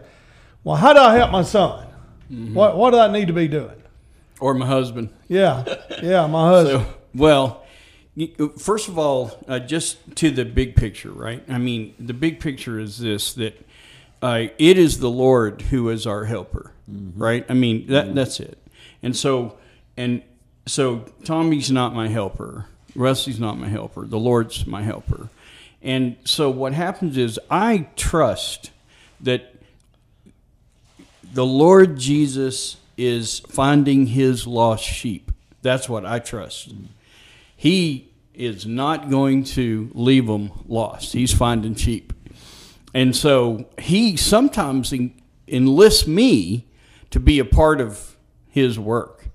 [0.63, 1.89] "Well, how do I help my son?
[2.31, 2.55] Mm-hmm.
[2.55, 3.83] What what do I need to be doing?"
[4.39, 5.09] Or my husband.
[5.27, 5.65] Yeah,
[6.01, 6.87] yeah, my husband.
[6.87, 7.65] So, well,
[8.57, 11.43] first of all, uh, just to the big picture, right?
[11.49, 13.61] I mean, the big picture is this: that
[14.25, 17.23] uh, it is the Lord who is our helper, mm-hmm.
[17.23, 17.45] right?
[17.51, 18.15] I mean, that mm-hmm.
[18.15, 18.57] that's it.
[19.03, 19.59] And so,
[19.99, 20.23] and
[20.65, 22.65] so, Tommy's not my helper.
[22.95, 24.07] Rusty's not my helper.
[24.07, 25.29] The Lord's my helper.
[25.83, 28.71] And so, what happens is, I trust
[29.21, 29.57] that
[31.35, 35.33] the Lord Jesus is finding his lost sheep.
[35.61, 36.71] That's what I trust.
[36.71, 36.87] Mm-hmm.
[37.55, 41.13] He is not going to leave them lost.
[41.13, 42.15] He's finding sheep.
[42.95, 44.95] And so he sometimes
[45.49, 46.69] enlists me
[47.11, 48.17] to be a part of
[48.49, 49.27] his work.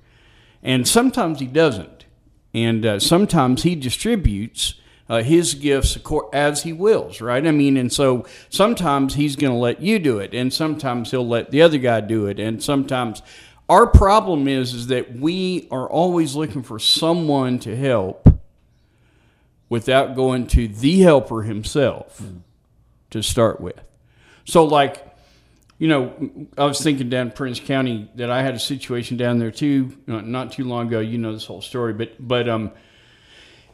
[0.64, 2.06] And sometimes he doesn't.
[2.54, 4.76] And uh, sometimes he distributes
[5.10, 5.98] uh, his gifts
[6.34, 7.46] as he wills, right?
[7.46, 11.28] I mean, and so sometimes he's going to let you do it, and sometimes he'll
[11.28, 13.24] let the other guy do it, and sometimes
[13.68, 18.30] our problem is is that we are always looking for someone to help
[19.68, 22.22] without going to the helper himself.
[22.22, 22.42] Mm
[23.12, 23.80] to start with.
[24.46, 25.06] So, like,
[25.80, 26.14] you know,
[26.58, 30.52] I was thinking down Prentiss County that I had a situation down there too, not
[30.52, 31.00] too long ago.
[31.00, 32.72] You know this whole story, but but um,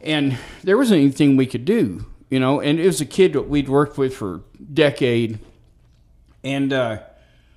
[0.02, 2.62] and there wasn't anything we could do, you know.
[2.62, 5.40] And it was a kid that we'd worked with for a decade,
[6.44, 7.00] and uh,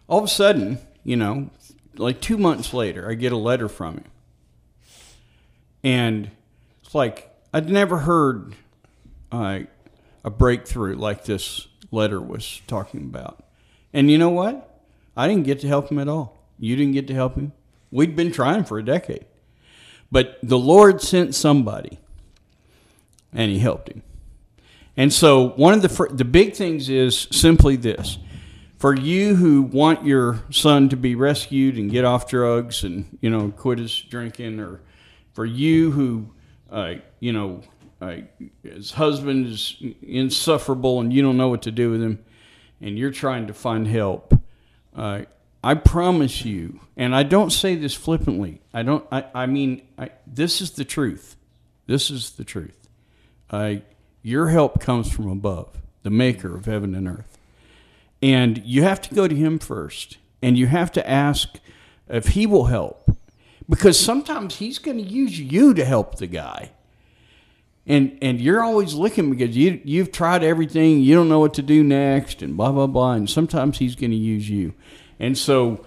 [0.09, 1.51] all of a sudden, you know,
[1.97, 4.05] like two months later, I get a letter from him,
[5.85, 6.31] and
[6.83, 8.55] it's like I'd never heard
[9.31, 9.61] uh,
[10.25, 13.45] a breakthrough like this letter was talking about.
[13.93, 14.83] And you know what?
[15.17, 16.37] I didn't get to help him at all.
[16.59, 17.53] You didn't get to help him.
[17.91, 19.25] We'd been trying for a decade.
[20.11, 21.99] But the Lord sent somebody
[23.33, 24.03] and he helped him.
[24.97, 28.19] And so one of the the big things is simply this.
[28.79, 33.31] For you who want your son to be rescued and get off drugs and you
[33.31, 34.81] know quit his drinking or
[35.35, 36.31] for you who
[36.71, 37.63] uh, you know
[38.01, 38.17] uh,
[38.63, 42.25] his husband is insufferable and you don't know what to do with him
[42.81, 44.35] and you're trying to find help.
[44.95, 45.23] Uh,
[45.63, 50.11] i promise you and i don't say this flippantly i don't i, I mean I,
[50.25, 51.37] this is the truth.
[51.87, 52.89] This is the truth.
[54.23, 57.39] Your help comes from above the maker of heaven and earth.
[58.21, 61.59] And you have to go to him first and you have to ask
[62.09, 63.11] if he will help
[63.69, 66.71] because sometimes he's going to use you to help the guy
[67.89, 71.01] and and you're always looking because you you've tried everything.
[71.01, 73.13] You don't know what to do next and blah blah blah.
[73.13, 74.75] And sometimes he's going to use you.
[75.19, 75.85] And so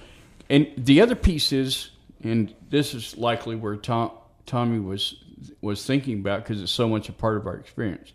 [0.50, 1.92] and the other piece is
[2.24, 4.12] and this is likely where Tom,
[4.48, 5.24] Tommy was
[5.62, 8.14] was thinking about because it's so much a part of our experience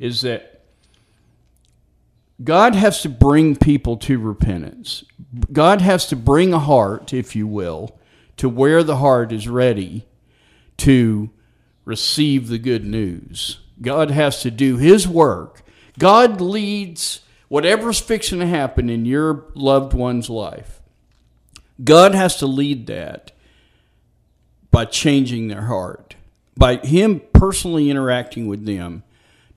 [0.00, 0.64] is that
[2.42, 5.04] God has to bring people to repentance.
[5.52, 7.98] God has to bring a heart if you will
[8.36, 10.06] to where the heart is ready
[10.78, 11.30] to
[11.88, 13.60] receive the good news.
[13.80, 15.62] God has to do his work.
[15.98, 20.82] God leads whatever's fixing to happen in your loved one's life.
[21.82, 23.32] God has to lead that
[24.70, 26.14] by changing their heart,
[26.58, 29.02] by him personally interacting with them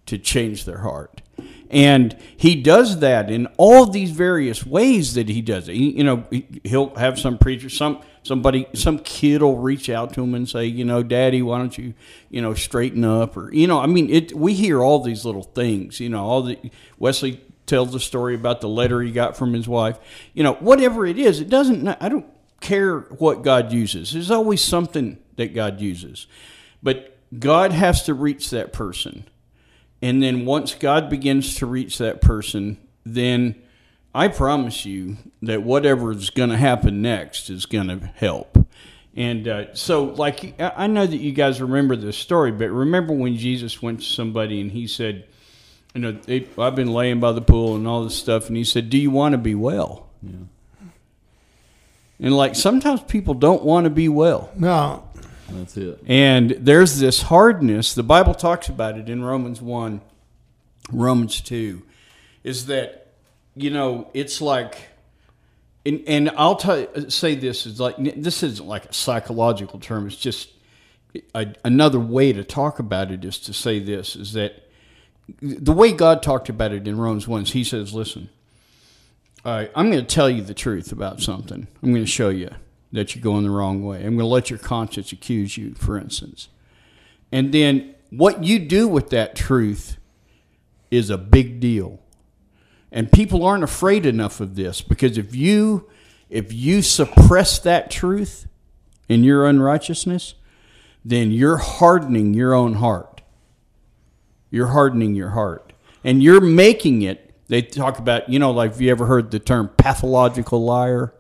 [0.06, 1.22] to change their heart.
[1.70, 5.76] And he does that in all these various ways that he does it.
[5.76, 6.24] He, you know,
[6.64, 10.66] he'll have some preacher, some somebody, some kid will reach out to him and say,
[10.66, 11.94] you know, Daddy, why don't you,
[12.30, 13.38] you know, straighten up?
[13.38, 14.36] Or you know, I mean, it.
[14.36, 16.00] We hear all these little things.
[16.00, 16.58] You know, all the
[17.00, 19.98] Wesley tells the story about the letter he got from his wife.
[20.34, 21.88] You know, whatever it is, it doesn't.
[21.88, 22.28] I don't
[22.60, 24.12] care what God uses.
[24.14, 26.28] There's always something that God uses,
[26.84, 29.26] but God has to reach that person
[30.02, 33.62] and then once God begins to reach that person, then
[34.14, 38.58] I promise you that whatever is going to happen next is going to help.
[39.16, 43.36] And uh, so, like, I know that you guys remember this story, but remember when
[43.36, 45.26] Jesus went to somebody and he said,
[45.94, 46.20] You know,
[46.58, 49.12] I've been laying by the pool and all this stuff, and he said, Do you
[49.12, 50.10] want to be well?
[50.24, 50.32] Yeah.
[52.20, 54.52] And, like, sometimes people don't want to be well.
[54.56, 55.04] No.
[55.50, 56.02] That's it.
[56.08, 57.94] And there's this hardness.
[57.94, 60.00] The Bible talks about it in Romans 1,
[60.92, 61.82] Romans 2,
[62.44, 63.01] is that,
[63.56, 64.78] you know, it's like,
[65.86, 70.08] and, and I'll t- say this is like, this isn't like a psychological term.
[70.08, 70.50] It's just
[71.34, 74.70] a, another way to talk about it is to say this is that
[75.42, 78.30] the way God talked about it in Romans 1 is he says, listen,
[79.46, 81.68] I'm going to tell you the truth about something.
[81.82, 82.50] I'm going to show you
[82.92, 83.98] that you're going the wrong way.
[83.98, 86.50] I'm going to let your conscience accuse you, for instance.
[87.32, 89.98] And then what you do with that truth
[90.92, 92.01] is a big deal.
[92.92, 95.90] And people aren't afraid enough of this because if you
[96.30, 98.48] if you suppress that truth
[99.10, 100.34] in your unrighteousness,
[101.04, 103.22] then you're hardening your own heart.
[104.50, 105.74] You're hardening your heart.
[106.04, 109.40] And you're making it, they talk about, you know, like, have you ever heard the
[109.40, 111.14] term pathological liar?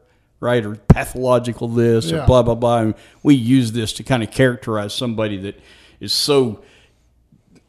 [0.43, 0.65] right?
[0.65, 2.23] Or pathological this Yeah.
[2.23, 2.79] or blah blah blah.
[2.79, 5.59] And we use this to kind of characterize somebody that
[5.99, 6.63] is so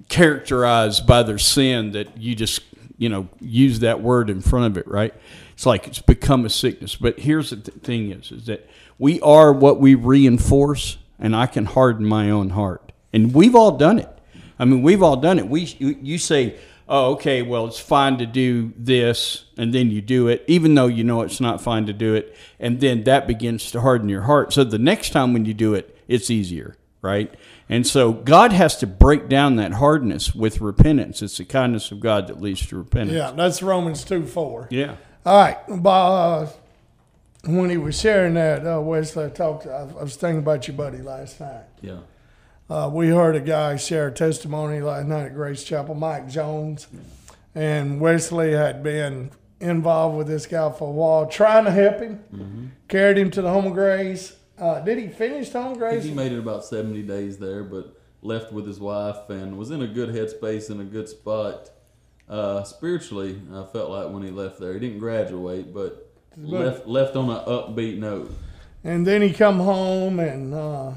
[0.09, 2.63] characterized by their sin that you just
[3.03, 5.13] you know use that word in front of it, right?
[5.55, 6.95] It's like it's become a sickness.
[6.95, 11.47] But here's the th- thing: is is that we are what we reinforce, and I
[11.47, 14.09] can harden my own heart, and we've all done it.
[14.57, 15.49] I mean, we've all done it.
[15.49, 16.55] We you you say,
[16.89, 20.87] "Oh, okay, well, it's fine to do this," and then you do it, even though
[20.87, 24.23] you know it's not fine to do it, and then that begins to harden your
[24.23, 24.53] heart.
[24.53, 27.35] So the next time when you do it, it's easier, right?
[27.73, 31.23] And so God has to break down that hardness with repentance.
[31.23, 33.17] It's the kindness of God that leads to repentance.
[33.17, 34.69] Yeah, that's Romans 2 4.
[34.71, 34.97] Yeah.
[35.25, 35.57] All right.
[35.67, 36.49] But, uh,
[37.47, 39.67] when he was sharing that, uh, Wesley I talked.
[39.67, 41.65] I, I was thinking about your buddy last night.
[41.81, 42.01] Yeah.
[42.69, 46.89] Uh, we heard a guy share a testimony last night at Grace Chapel, Mike Jones,
[47.55, 52.73] and Wesley had been involved with this guy for a while, trying to help him.
[52.89, 54.37] Carried him to the home of grace.
[54.59, 56.05] Uh, did he finish Tom home of I think grace?
[56.05, 59.83] he made it about 70 days there, but left with his wife and was in
[59.83, 61.71] a good headspace in a good spot.
[62.29, 67.17] Uh, spiritually, I felt like when he left there, he didn't graduate, but left left
[67.17, 68.33] on an upbeat note.
[68.85, 70.93] And then he come home and uh,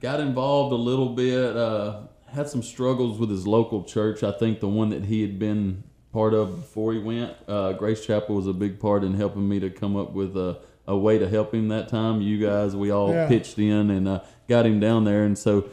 [0.00, 1.56] Got involved a little bit.
[1.56, 2.00] Uh,
[2.32, 4.22] had some struggles with his local church.
[4.22, 7.34] I think the one that he had been part of before he went.
[7.46, 10.58] Uh, Grace Chapel was a big part in helping me to come up with a,
[10.90, 12.20] a way to help him that time.
[12.20, 13.28] You guys, we all Yeah.
[13.28, 15.64] pitched in and uh, got him down there, and so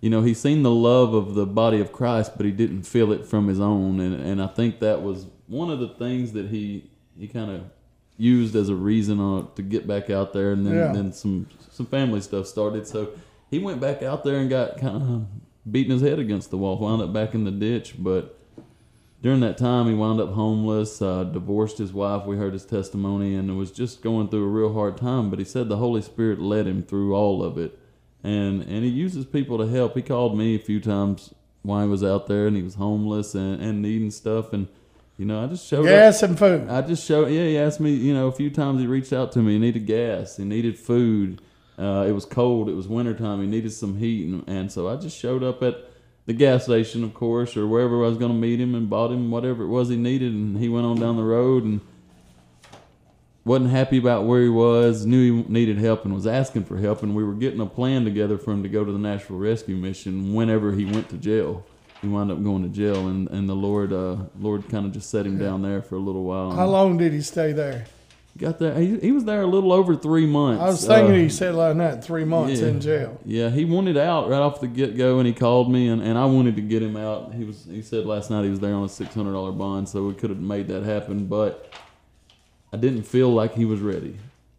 [0.00, 3.12] you know he's seen the love of the body of Christ, but he didn't feel
[3.12, 6.46] it from his own, and and I think that was one of the things that
[6.48, 6.84] he
[7.18, 7.60] he kind of
[8.16, 10.92] used as a reason on to get back out there, and then Yeah.
[10.92, 12.86] then some some family stuff started.
[12.86, 13.08] So
[13.50, 15.24] he went back out there and got kind of
[15.70, 17.94] beating his head against the wall, wound up back in the ditch.
[17.98, 18.38] But
[19.22, 22.26] during that time, he wound up homeless, uh, divorced his wife.
[22.26, 25.30] We heard his testimony, and was just going through a real hard time.
[25.30, 27.78] But he said the Holy Spirit led him through all of it,
[28.24, 29.94] and and he uses people to help.
[29.94, 33.36] He called me a few times while he was out there, and he was homeless
[33.36, 34.66] and, and needing stuff, and
[35.16, 35.92] you know I just showed up.
[35.92, 36.68] gas and food.
[36.68, 37.30] I just showed.
[37.30, 37.92] Yeah, he asked me.
[37.92, 39.52] You know, a few times he reached out to me.
[39.52, 40.36] He needed gas.
[40.36, 41.40] He needed food.
[41.78, 42.68] Uh, it was cold.
[42.68, 43.40] It was wintertime.
[43.40, 45.91] He needed some heat, and, and so I just showed up at
[46.26, 49.10] the gas station, of course, or wherever I was going to meet him, and bought
[49.10, 50.32] him whatever it was he needed.
[50.32, 51.80] And he went on down the road and
[53.44, 55.04] wasn't happy about where he was.
[55.04, 57.02] Knew he needed help and was asking for help.
[57.02, 59.76] And we were getting a plan together for him to go to the Nashville Rescue
[59.76, 61.64] Mission whenever he went to jail.
[62.00, 65.08] He wound up going to jail, and, and the Lord, uh, Lord, kind of just
[65.08, 66.50] set him down there for a little while.
[66.50, 67.84] How long did he stay there?
[68.38, 68.74] Got there.
[68.78, 70.62] He, he was there a little over three months.
[70.62, 72.68] I was thinking Uh, he said like that three months yeah.
[72.68, 73.20] in jail.
[73.24, 76.16] Yeah, he wanted out right off the get go, and he called me, and, and
[76.18, 77.34] I wanted to get him out.
[77.34, 79.88] He was he said last night he was there on a six hundred dollar bond,
[79.88, 81.72] so we could have made that happen, but
[82.72, 84.16] I didn't feel like he was ready.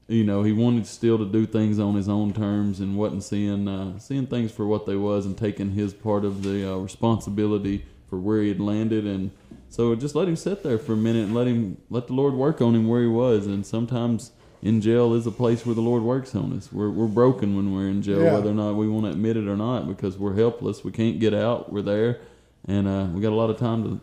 [0.08, 3.68] You know, he wanted still to do things on his own terms, and wasn't seeing
[3.68, 7.86] uh, seeing things for what they was, and taking his part of the uh, responsibility
[8.14, 9.32] for where he had landed, and
[9.70, 12.36] so just let him sit there for a minute and let him let the Lord
[12.36, 14.32] work on him where he was, and sometimes.
[14.62, 16.72] In jail is a place where the Lord works on us.
[16.72, 18.34] We're, we're broken when we're in jail, Yeah.
[18.36, 20.86] whether or not we want to admit it or not, because we're helpless.
[20.86, 21.74] We can't get out.
[21.74, 22.22] We're there,
[22.66, 24.00] and uh, we got a lot of time to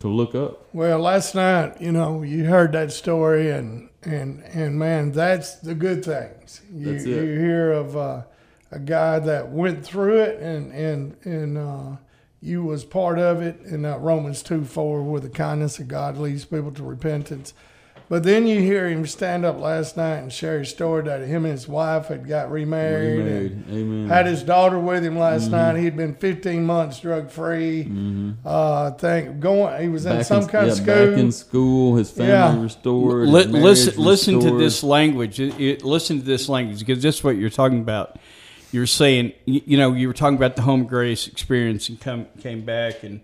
[0.00, 0.66] to look up.
[0.74, 5.74] Well, last night, you know, you heard that story, and and and man, that's the
[5.74, 6.60] good things.
[6.70, 8.22] You, you hear of uh,
[8.70, 11.96] a guy that went through it, and and and uh,
[12.42, 13.60] you was part of it.
[13.64, 17.54] In uh, Romans two four, where the kindness of God leads people to repentance.
[18.08, 21.46] But then you hear him stand up last night and share his story that him
[21.46, 23.64] and his wife had got remarried, Remarried.
[23.70, 24.08] Amen.
[24.08, 25.50] had his daughter with him last Mm-hmm.
[25.52, 25.76] night.
[25.76, 27.90] He'd been 15 months drug free.
[28.44, 30.86] Uh, think going, he was in some in, kind yeah, of school.
[31.10, 31.96] back in school.
[31.96, 32.62] His family Yeah.
[32.62, 33.28] restored.
[33.28, 35.40] Li- his marriage listen, listen to this language.
[35.40, 38.18] It, it- listen to this language because this is what you're talking about.
[38.72, 42.26] You're saying, you, you know, you were talking about the home grace experience and come
[42.40, 43.20] came back and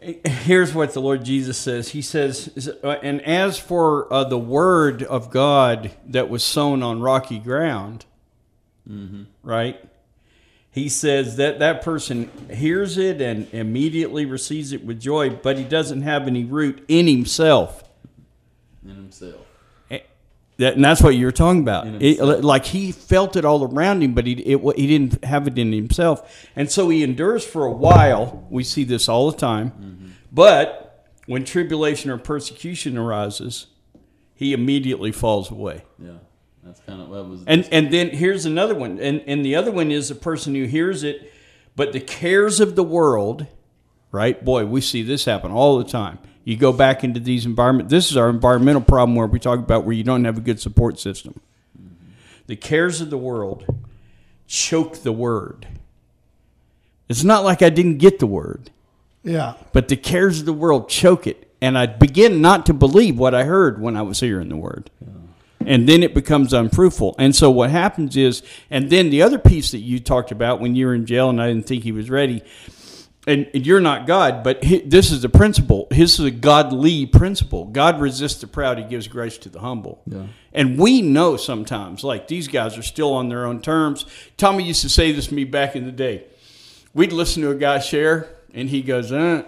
[0.00, 1.88] here's what the Lord Jesus says.
[1.88, 7.00] He says, uh, and as for uh, the word of God that was sown on
[7.00, 8.04] rocky ground,
[9.42, 9.80] right?
[10.70, 15.64] He says that that person hears it and immediately receives it with joy, but he
[15.64, 17.82] doesn't have any root in himself.
[18.84, 19.47] in himself.
[20.58, 21.86] That, and that's what you were talking about.
[22.02, 25.56] It- like he felt it all around him, but he it, he didn't have it
[25.58, 28.46] in himself, and so he endures for a while.
[28.50, 30.08] We see this all the time, Mm-hmm.
[30.32, 33.66] but when tribulation or persecution arises,
[34.34, 35.82] he immediately falls away.
[35.98, 36.12] Yeah,
[36.64, 37.44] that's kind of that was.
[37.46, 40.64] And and then here's another one, and and the other one is a person who
[40.64, 41.32] hears it,
[41.76, 43.46] but the cares of the world,
[44.12, 44.42] right?
[44.44, 46.18] Boy, we see this happen all the time.
[46.44, 47.88] You go back into these environment.
[47.88, 50.60] This is our environmental problem where we talk about where you don't have a good
[50.60, 51.40] support system.
[52.46, 53.66] The cares of the world
[54.46, 55.66] choke the word.
[57.08, 58.70] It's not like I didn't get the word,
[59.22, 63.18] yeah, but the cares of the world choke it, and I begin not to believe
[63.18, 64.90] what I heard when I was hearing the word
[65.68, 67.14] and then it becomes unfruitful.
[67.18, 70.74] And so what happens is, and then the other piece that you talked about when
[70.74, 72.42] you were in jail, and I didn't think he was ready.
[73.28, 75.86] And and you're not God, but hi this is the principle.
[75.90, 77.66] This is a godly principle.
[77.66, 80.00] God resists the proud; He gives grace to the humble.
[80.06, 80.28] Yeah.
[80.54, 84.06] And we know sometimes, like these guys are still on their own terms.
[84.38, 86.24] Tommy used to say this to me back in the day.
[86.94, 89.42] We'd listen to a guy share, and he goes, uh,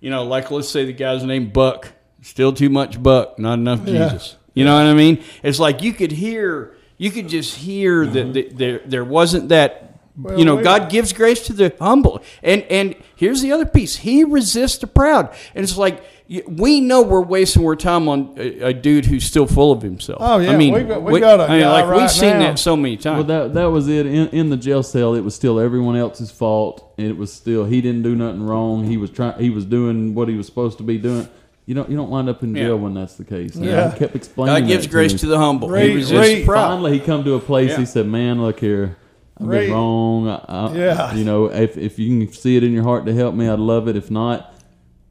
[0.00, 1.92] you know, like let's say the guy's name Buck.
[2.22, 4.08] Still too much Buck, not enough Yeah.
[4.08, 4.36] Jesus.
[4.54, 5.22] You know what I mean?
[5.44, 9.84] It's like you could hear, you could just hear that that there there wasn't that.
[10.20, 13.66] Well, you know, we- God gives grace to the humble, and and here's the other
[13.66, 16.02] piece: He resists the proud, and it's like
[16.46, 20.18] we know we're wasting our time on a, a dude who's still full of himself.
[20.20, 22.34] Oh, yeah, I mean, we got- we got a I mean, like right we've seen
[22.34, 22.38] now.
[22.50, 23.26] that so many times.
[23.26, 24.04] well, that that was it.
[24.06, 26.92] In, in the jail cell, it was still everyone else's fault.
[26.98, 28.84] and It was still he didn't do nothing wrong.
[28.84, 29.38] He was trying.
[29.40, 31.28] He was doing what he was supposed to be doing.
[31.64, 32.82] You don't you don't wind up in jail Yeah.
[32.82, 33.54] when that's the case.
[33.54, 33.92] And Yeah.
[33.94, 34.62] I kept explaining.
[34.62, 35.18] God gives that grace me.
[35.20, 35.68] to the humble.
[35.70, 36.46] Read- he resists read- the.
[36.46, 37.70] Finally, he come to a place.
[37.70, 37.78] Yeah.
[37.78, 38.96] He said, "Man, look here,
[39.40, 39.60] I've Right.
[39.66, 40.28] been wrong.
[40.28, 41.14] I, I- Yeah.
[41.14, 43.58] you know, if if you can see it in your heart to help me, I'd
[43.58, 43.96] love it.
[43.96, 44.54] If not,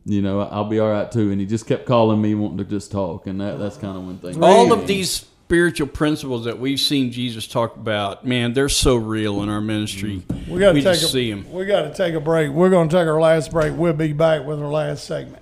[0.05, 2.65] you know, I'll be all right too." And he just kept calling me, wanting to
[2.65, 4.37] just talk, and that that's kind of when things.
[4.41, 9.41] all of these spiritual principles that we've seen Jesus talk about, man, they're so real
[9.43, 10.21] in our ministry.
[10.49, 11.45] we got to take just a see 'em.
[11.53, 12.51] we got to take a break.
[12.51, 13.71] We're going to take our last break.
[13.77, 15.41] We'll be back with our last segment.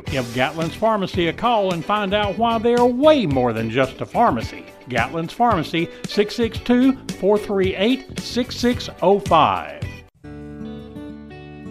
[0.05, 4.01] Give Gatlin's Pharmacy a call and find out why they are way more than just
[4.01, 4.65] a pharmacy.
[4.89, 9.81] Gatlin's Pharmacy, 662 438 6605.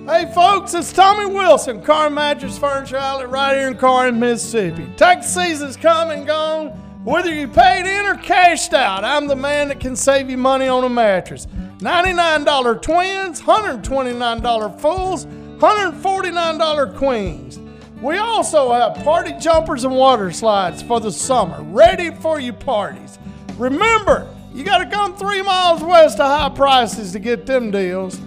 [0.06, 4.90] Hey folks, it's Tommy Wilson, Car Mattress Furniture Outlet right here in Corinth, Mississippi.
[4.96, 6.68] Tax season's come and gone.
[7.04, 10.68] Whether you paid in or cashed out, I'm the man that can save you money
[10.68, 11.46] on a mattress.
[11.78, 17.58] $99 twins, $129 fulls, $149 queens.
[18.00, 23.18] We also have party jumpers and water slides for the summer, ready for your parties.
[23.58, 28.18] Remember, you gotta come three miles west of high prices to get them deals.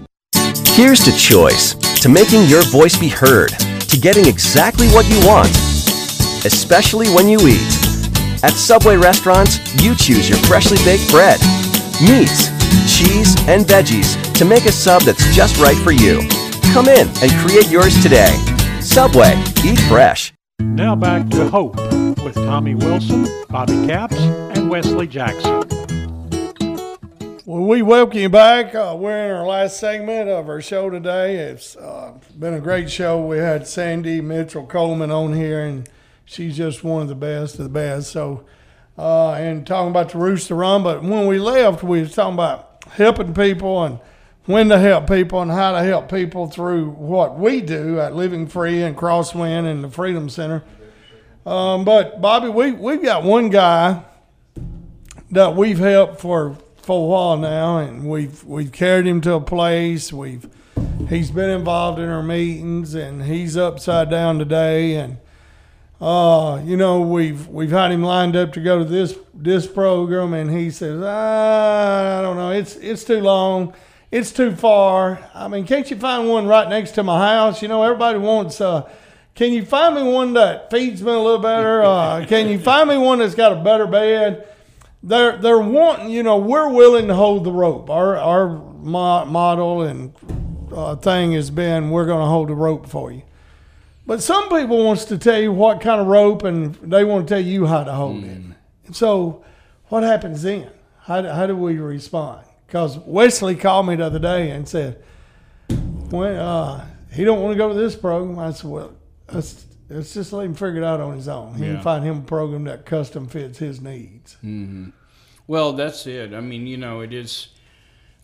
[0.76, 5.50] Here's to choice, to making your voice be heard, to getting exactly what you want,
[6.46, 7.80] especially when you eat.
[8.44, 11.40] At Subway restaurants, you choose your freshly baked bread,
[12.00, 12.50] meats,
[12.86, 16.22] cheese, and veggies to make a sub that's just right for you.
[16.74, 18.53] Come in and create yours today.
[18.84, 20.34] Subway, eat fresh.
[20.60, 21.78] Now back to Hope
[22.22, 25.64] with Tommy Wilson, Bobby Capps, and Wesley Jackson.
[27.46, 28.76] Well, we welcome you back.
[28.76, 31.38] Uh, we're in our last segment of our show today.
[31.38, 33.26] It's uh, been a great show.
[33.26, 35.88] We had Sandy Mitchell Coleman on here, and
[36.26, 38.12] she's just one of the best of the best.
[38.12, 38.44] So,
[38.98, 42.84] uh, and talking about the Rooster Run, but when we left, we was talking about
[42.90, 44.00] helping people and
[44.46, 48.48] when to help people and how to help people through what we do at Living
[48.48, 50.64] Free and Crosswind and the Freedom Center.
[51.46, 54.04] Um, but Bobby, we we've got one guy
[55.32, 59.42] that we've helped for for a while now, and we've we've carried him to a
[59.42, 60.14] place.
[60.14, 60.48] We've
[61.10, 64.96] he's been involved in our meetings, and he's upside down today.
[64.96, 65.18] And
[66.00, 70.34] uh, you know, we've we've had him lined up to go to this this program,
[70.34, 73.74] and he says, ah, I don't know, it's it's too long,
[74.14, 75.20] it's too far.
[75.34, 77.62] I mean, can't you find one right next to my house?
[77.62, 78.62] You know, everybody wants.
[78.62, 78.90] Uh,
[79.36, 81.84] can you find me one that feeds me a little better?
[81.84, 84.48] Uh, can you find me one that's got a better bed?
[85.04, 89.82] they're they're wanting you know we're willing to hold the rope our our mo- model
[89.82, 90.14] and
[90.74, 93.22] uh, thing has been we're going to hold the rope for you
[94.08, 97.34] but some people wants to tell you what kind of rope and they want to
[97.36, 98.30] tell you how to hold it
[98.86, 99.44] and so
[99.90, 100.70] what happens then
[101.02, 104.98] how do, how do we respond because wesley called me the other day and said
[106.10, 108.92] when uh, he don't want to go to this program i said well
[109.32, 111.74] let's, let's just let him figure it out on his own he Yeah.
[111.76, 114.38] can find him a program that custom fits his needs
[115.46, 116.34] Well, that's it.
[116.34, 117.50] I mean, you know, it is.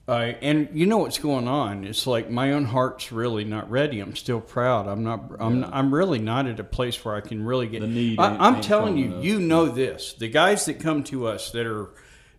[0.07, 1.83] Uh, and you know what's going on?
[1.83, 3.99] It's like my own heart's really not ready.
[3.99, 4.87] I'm still proud.
[4.87, 5.23] I'm not.
[5.37, 5.65] I'm.
[5.65, 7.81] I'm really not at a place where I can really get.
[7.81, 9.23] The need I, ain't- I'm ain't telling you, enough.
[9.25, 10.13] you know this.
[10.13, 11.89] The guys that come to us that are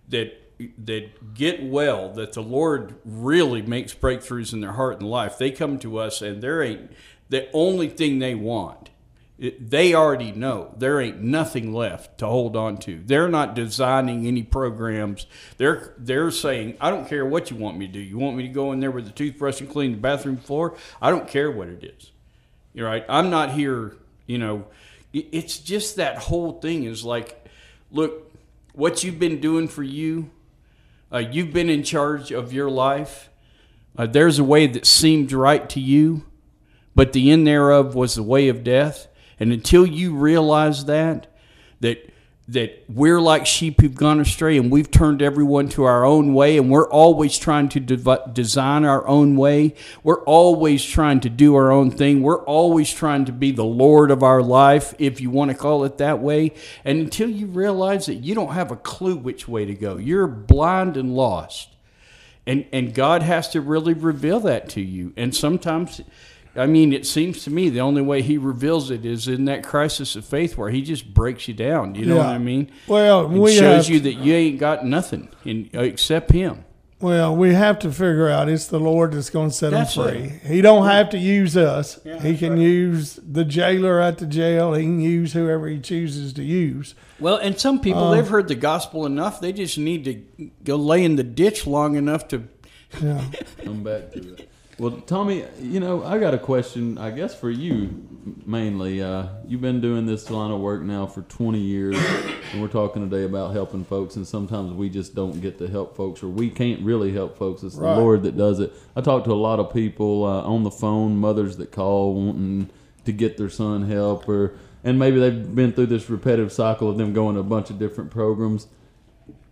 [0.08, 0.39] that
[0.84, 5.38] that get well, that the Lord really makes breakthroughs in their heart and life.
[5.38, 6.90] They come to us, and there ain't
[7.28, 8.90] the only thing they want.
[9.38, 13.00] It, they already know there ain't nothing left to hold on to.
[13.06, 15.26] They're not designing any programs.
[15.56, 18.00] They're they're saying, I don't care what you want me to do.
[18.00, 20.76] You want me to go in there with the toothbrush and clean the bathroom floor?
[21.00, 22.10] I don't care what it is.
[22.74, 23.04] You're right.
[23.08, 23.96] I'm not here.
[24.26, 24.66] You know,
[25.14, 27.42] it- it's just that whole thing is like,
[27.90, 28.30] look,
[28.74, 30.30] what you've been doing for you.
[31.12, 33.30] Uh, you've been in charge of your life.
[33.96, 36.24] Uh, there's a way that seemed right to you,
[36.94, 39.08] but the end thereof was the way of death.
[39.38, 41.26] And until you realize that,
[41.80, 42.12] that
[42.50, 46.58] that we're like sheep who've gone astray, and we've turned everyone to our own way,
[46.58, 49.74] and we're always trying to design our own way.
[50.02, 52.22] We're always trying to do our own thing.
[52.22, 55.84] We're always trying to be the Lord of our life, if you want to call
[55.84, 56.52] it that way.
[56.84, 60.26] And until you realize that you don't have a clue which way to go, you're
[60.26, 61.70] blind and lost
[62.46, 65.12] and and God has to really reveal that to you.
[65.16, 66.00] And sometimes
[66.56, 69.62] I mean, it seems to me the only way he reveals it is in that
[69.62, 71.94] crisis of faith where he just breaks you down.
[71.94, 72.26] You know Yeah.
[72.26, 72.70] what I mean?
[72.88, 76.64] Well, It we shows have- you that you ain't got nothing in, except him.
[77.00, 80.02] Well, we have to figure out it's the Lord that's going to set That's him
[80.08, 80.10] it.
[80.42, 80.54] free.
[80.54, 81.98] He don't have to use us.
[82.04, 82.58] Yeah, he can right.
[82.60, 84.74] use the jailer at the jail.
[84.74, 86.94] He can use whoever he chooses to use.
[87.18, 90.76] Well, and some people Uh, they've heard the gospel enough; they just need to go
[90.76, 92.42] lay in the ditch long enough to.
[93.02, 93.22] Yeah.
[93.64, 94.48] come back to it.
[94.80, 98.02] Well, Tommy, you know, I got a question, I guess, for you
[98.46, 99.02] mainly.
[99.02, 101.98] Uh, you've been doing this line of work now for 20 years,
[102.50, 105.98] and we're talking today about helping folks, and sometimes we just don't get to help
[105.98, 107.62] folks, or we can't really help folks.
[107.62, 107.94] It's Right.
[107.94, 108.72] the Lord that does it.
[108.96, 112.70] I talk to a lot of people uh, on the phone, mothers that call wanting
[113.04, 116.96] to get their son help, or and maybe they've been through this repetitive cycle of
[116.96, 118.66] them going to a bunch of different programs.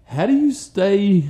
[0.07, 1.29] How do you stay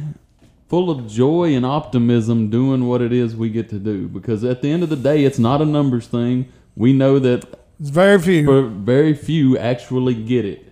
[0.68, 4.06] full of joy and optimism doing what it is we get to do?
[4.08, 6.46] Because at the end of the day, it's not a numbers thing.
[6.76, 7.44] We know that
[7.80, 8.68] It's very few.
[8.70, 10.64] very few actually get it.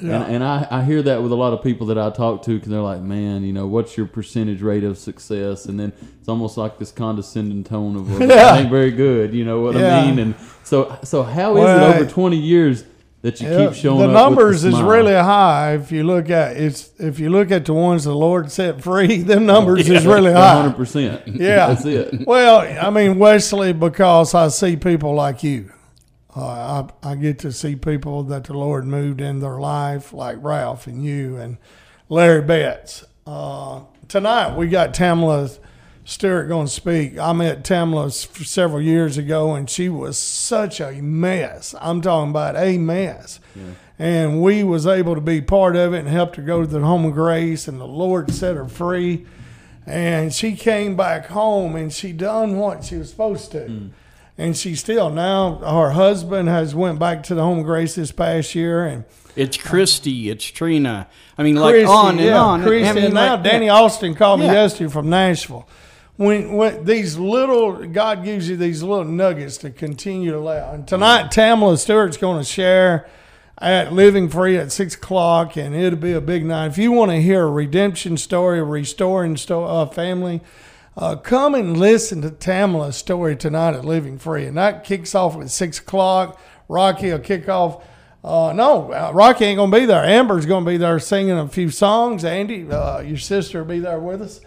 [0.00, 0.22] Yeah.
[0.22, 2.54] And, and I, I hear that with a lot of people that I talk to
[2.54, 5.66] because they're like, man, you know, what's your percentage rate of success?
[5.66, 8.56] And then it's almost like this condescending tone of, well, Yeah.
[8.56, 9.32] Ain't very good.
[9.32, 9.98] You know what Yeah.
[10.00, 10.18] I mean?
[10.18, 10.34] And
[10.64, 12.84] so, so how is Well, it over 20 years
[13.22, 14.06] that you Yeah, keep showing up.
[14.08, 17.72] the numbers is really high if you look at it's if you look at the
[17.72, 20.72] ones the Lord set free, them numbers is really high.
[20.76, 21.22] 100%.
[21.40, 22.26] Yeah, That's it.
[22.26, 25.72] Well, I mean Wesley, because I see people like you.
[26.34, 30.38] Uh, I I get to see people that the Lord moved in their life, like
[30.40, 31.58] Ralph and you and
[32.08, 33.04] Larry Betts.
[33.26, 35.58] Uh, tonight we got Tamla
[36.04, 37.18] Stewart going to speak.
[37.18, 38.10] I met Tamla
[38.44, 41.74] several years ago, and she was such a mess.
[41.80, 43.38] I'm talking about a mess.
[43.98, 46.80] And we was able to be part of it and helped her go to the
[46.80, 49.26] home of grace, and the Lord set her free.
[49.86, 53.66] And she came back home, and she done what she was supposed to.
[53.66, 53.90] Mm.
[54.38, 58.10] And she still now her husband has went back to the home of grace this
[58.10, 59.04] past year, and
[59.36, 61.06] It's Christy, it's Trina.
[61.36, 62.62] I mean, like on and yeah, on.
[62.62, 65.68] Christy, I mean, and now like- Danny Austin called me yesterday from Nashville.
[66.16, 70.72] When, when these little, God gives you these little nuggets to continue to allow.
[70.72, 73.08] And tonight, Tamala Stewart's going to share
[73.58, 76.66] at Living Free at six o'clock, and it'll be a big night.
[76.66, 80.42] If you want to hear a redemption story, a restoring sto- uh, family,
[80.96, 84.44] uh, come and listen to Tamala's story tonight at Living Free.
[84.44, 86.38] And that kicks off at 6 o'clock.
[86.68, 87.84] Rocky will kick off.
[88.22, 90.04] Uh, no, uh, Rocky ain't going to be there.
[90.04, 92.24] Amber's going to be there singing a few songs.
[92.24, 94.40] Andy, uh, your sister, will be there with us.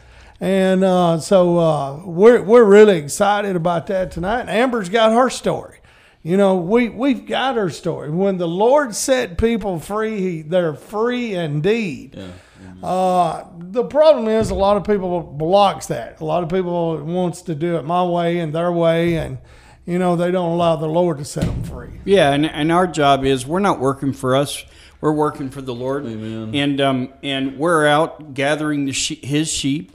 [0.46, 4.42] And uh, so uh, we're, we're really excited about that tonight.
[4.42, 5.80] And Amber's got her story.
[6.22, 8.12] You know, we, we've got her story.
[8.12, 12.20] When the Lord set people free, he, they're free indeed.
[12.84, 16.22] Uh, the problem is a lot of people blocks that.
[16.22, 19.40] A lot of people wants to do it my way and their way, and
[19.86, 21.90] you know they don't allow the Lord to set them free.
[22.06, 24.64] Yeah, and, and our job is we're not working for us.
[25.02, 26.54] We're working for the Lord, Amen.
[26.54, 29.92] and um, and we're out gathering the she- His sheep,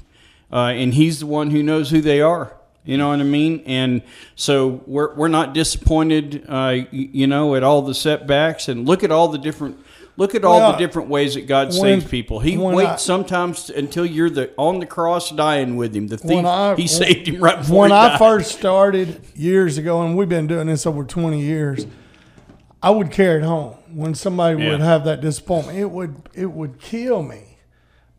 [0.52, 2.56] uh, and He's the one who knows who they are.
[2.84, 3.62] You know what I mean?
[3.66, 4.02] And
[4.36, 9.12] so we're we're not disappointed, uh, you know, at all the setbacks, and look at
[9.12, 9.76] all the different.
[10.16, 12.40] Look at all Well, the different ways that God when- saves people.
[12.40, 16.08] He waits I- sometimes until you're the on the cross dying with him.
[16.08, 20.02] The thief, I- he saved him right before When he I first started years ago,
[20.02, 21.86] and we've been doing this over twenty years,
[22.82, 23.74] I would carry it home.
[23.94, 24.72] When somebody Yeah.
[24.72, 27.49] would have that disappointment, it would it would kill me.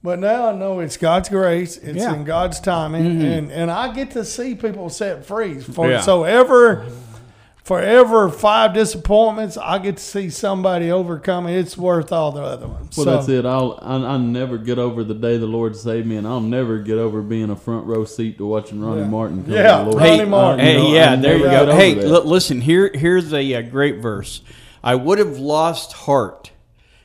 [0.04, 2.16] But now I know it's God's grace, it's Yeah.
[2.16, 5.60] in God's timing, and, and I get to see people set free.
[5.60, 6.02] For Yeah.
[6.02, 6.86] so ever
[7.64, 11.56] for ever five disappointments, I get to see somebody overcome it.
[11.60, 12.98] It's worth all the other ones.
[12.98, 13.46] Well, so, that's it.
[13.46, 16.80] I'll I, I'll never get over the day the Lord saved me, and I'll never
[16.80, 19.08] get over being a front row seat to watching Ronnie Yeah.
[19.08, 19.44] Martin.
[19.44, 20.02] Come Yeah, to the Lord.
[20.04, 20.66] Ronnie Martin.
[20.66, 21.76] Hey, you know, yeah, I'll there you go.
[21.76, 24.42] Hey, l- listen, here here's a, uh great verse.
[24.84, 26.50] I would have lost heart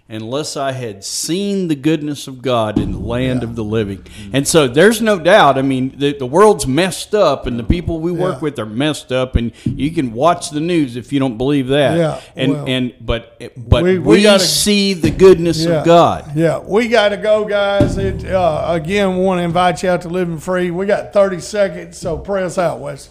[0.08, 4.04] unless I had seen the goodness of God in the land of the living.
[4.32, 5.58] And so there's no doubt.
[5.58, 8.40] I mean, the, the world's messed up, and the people we work Yeah.
[8.40, 11.96] with are messed up, and you can watch the news if you don't believe that.
[11.98, 15.84] Yeah, and well, and but but we- we, we gotta- see the goodness yeah, of
[15.86, 16.36] God.
[16.36, 17.98] Yeah, we got to go, guys.
[17.98, 20.70] It, uh, again, want to invite you out to Living Free.
[20.70, 23.10] We got 30 seconds, so pray us out, Wes.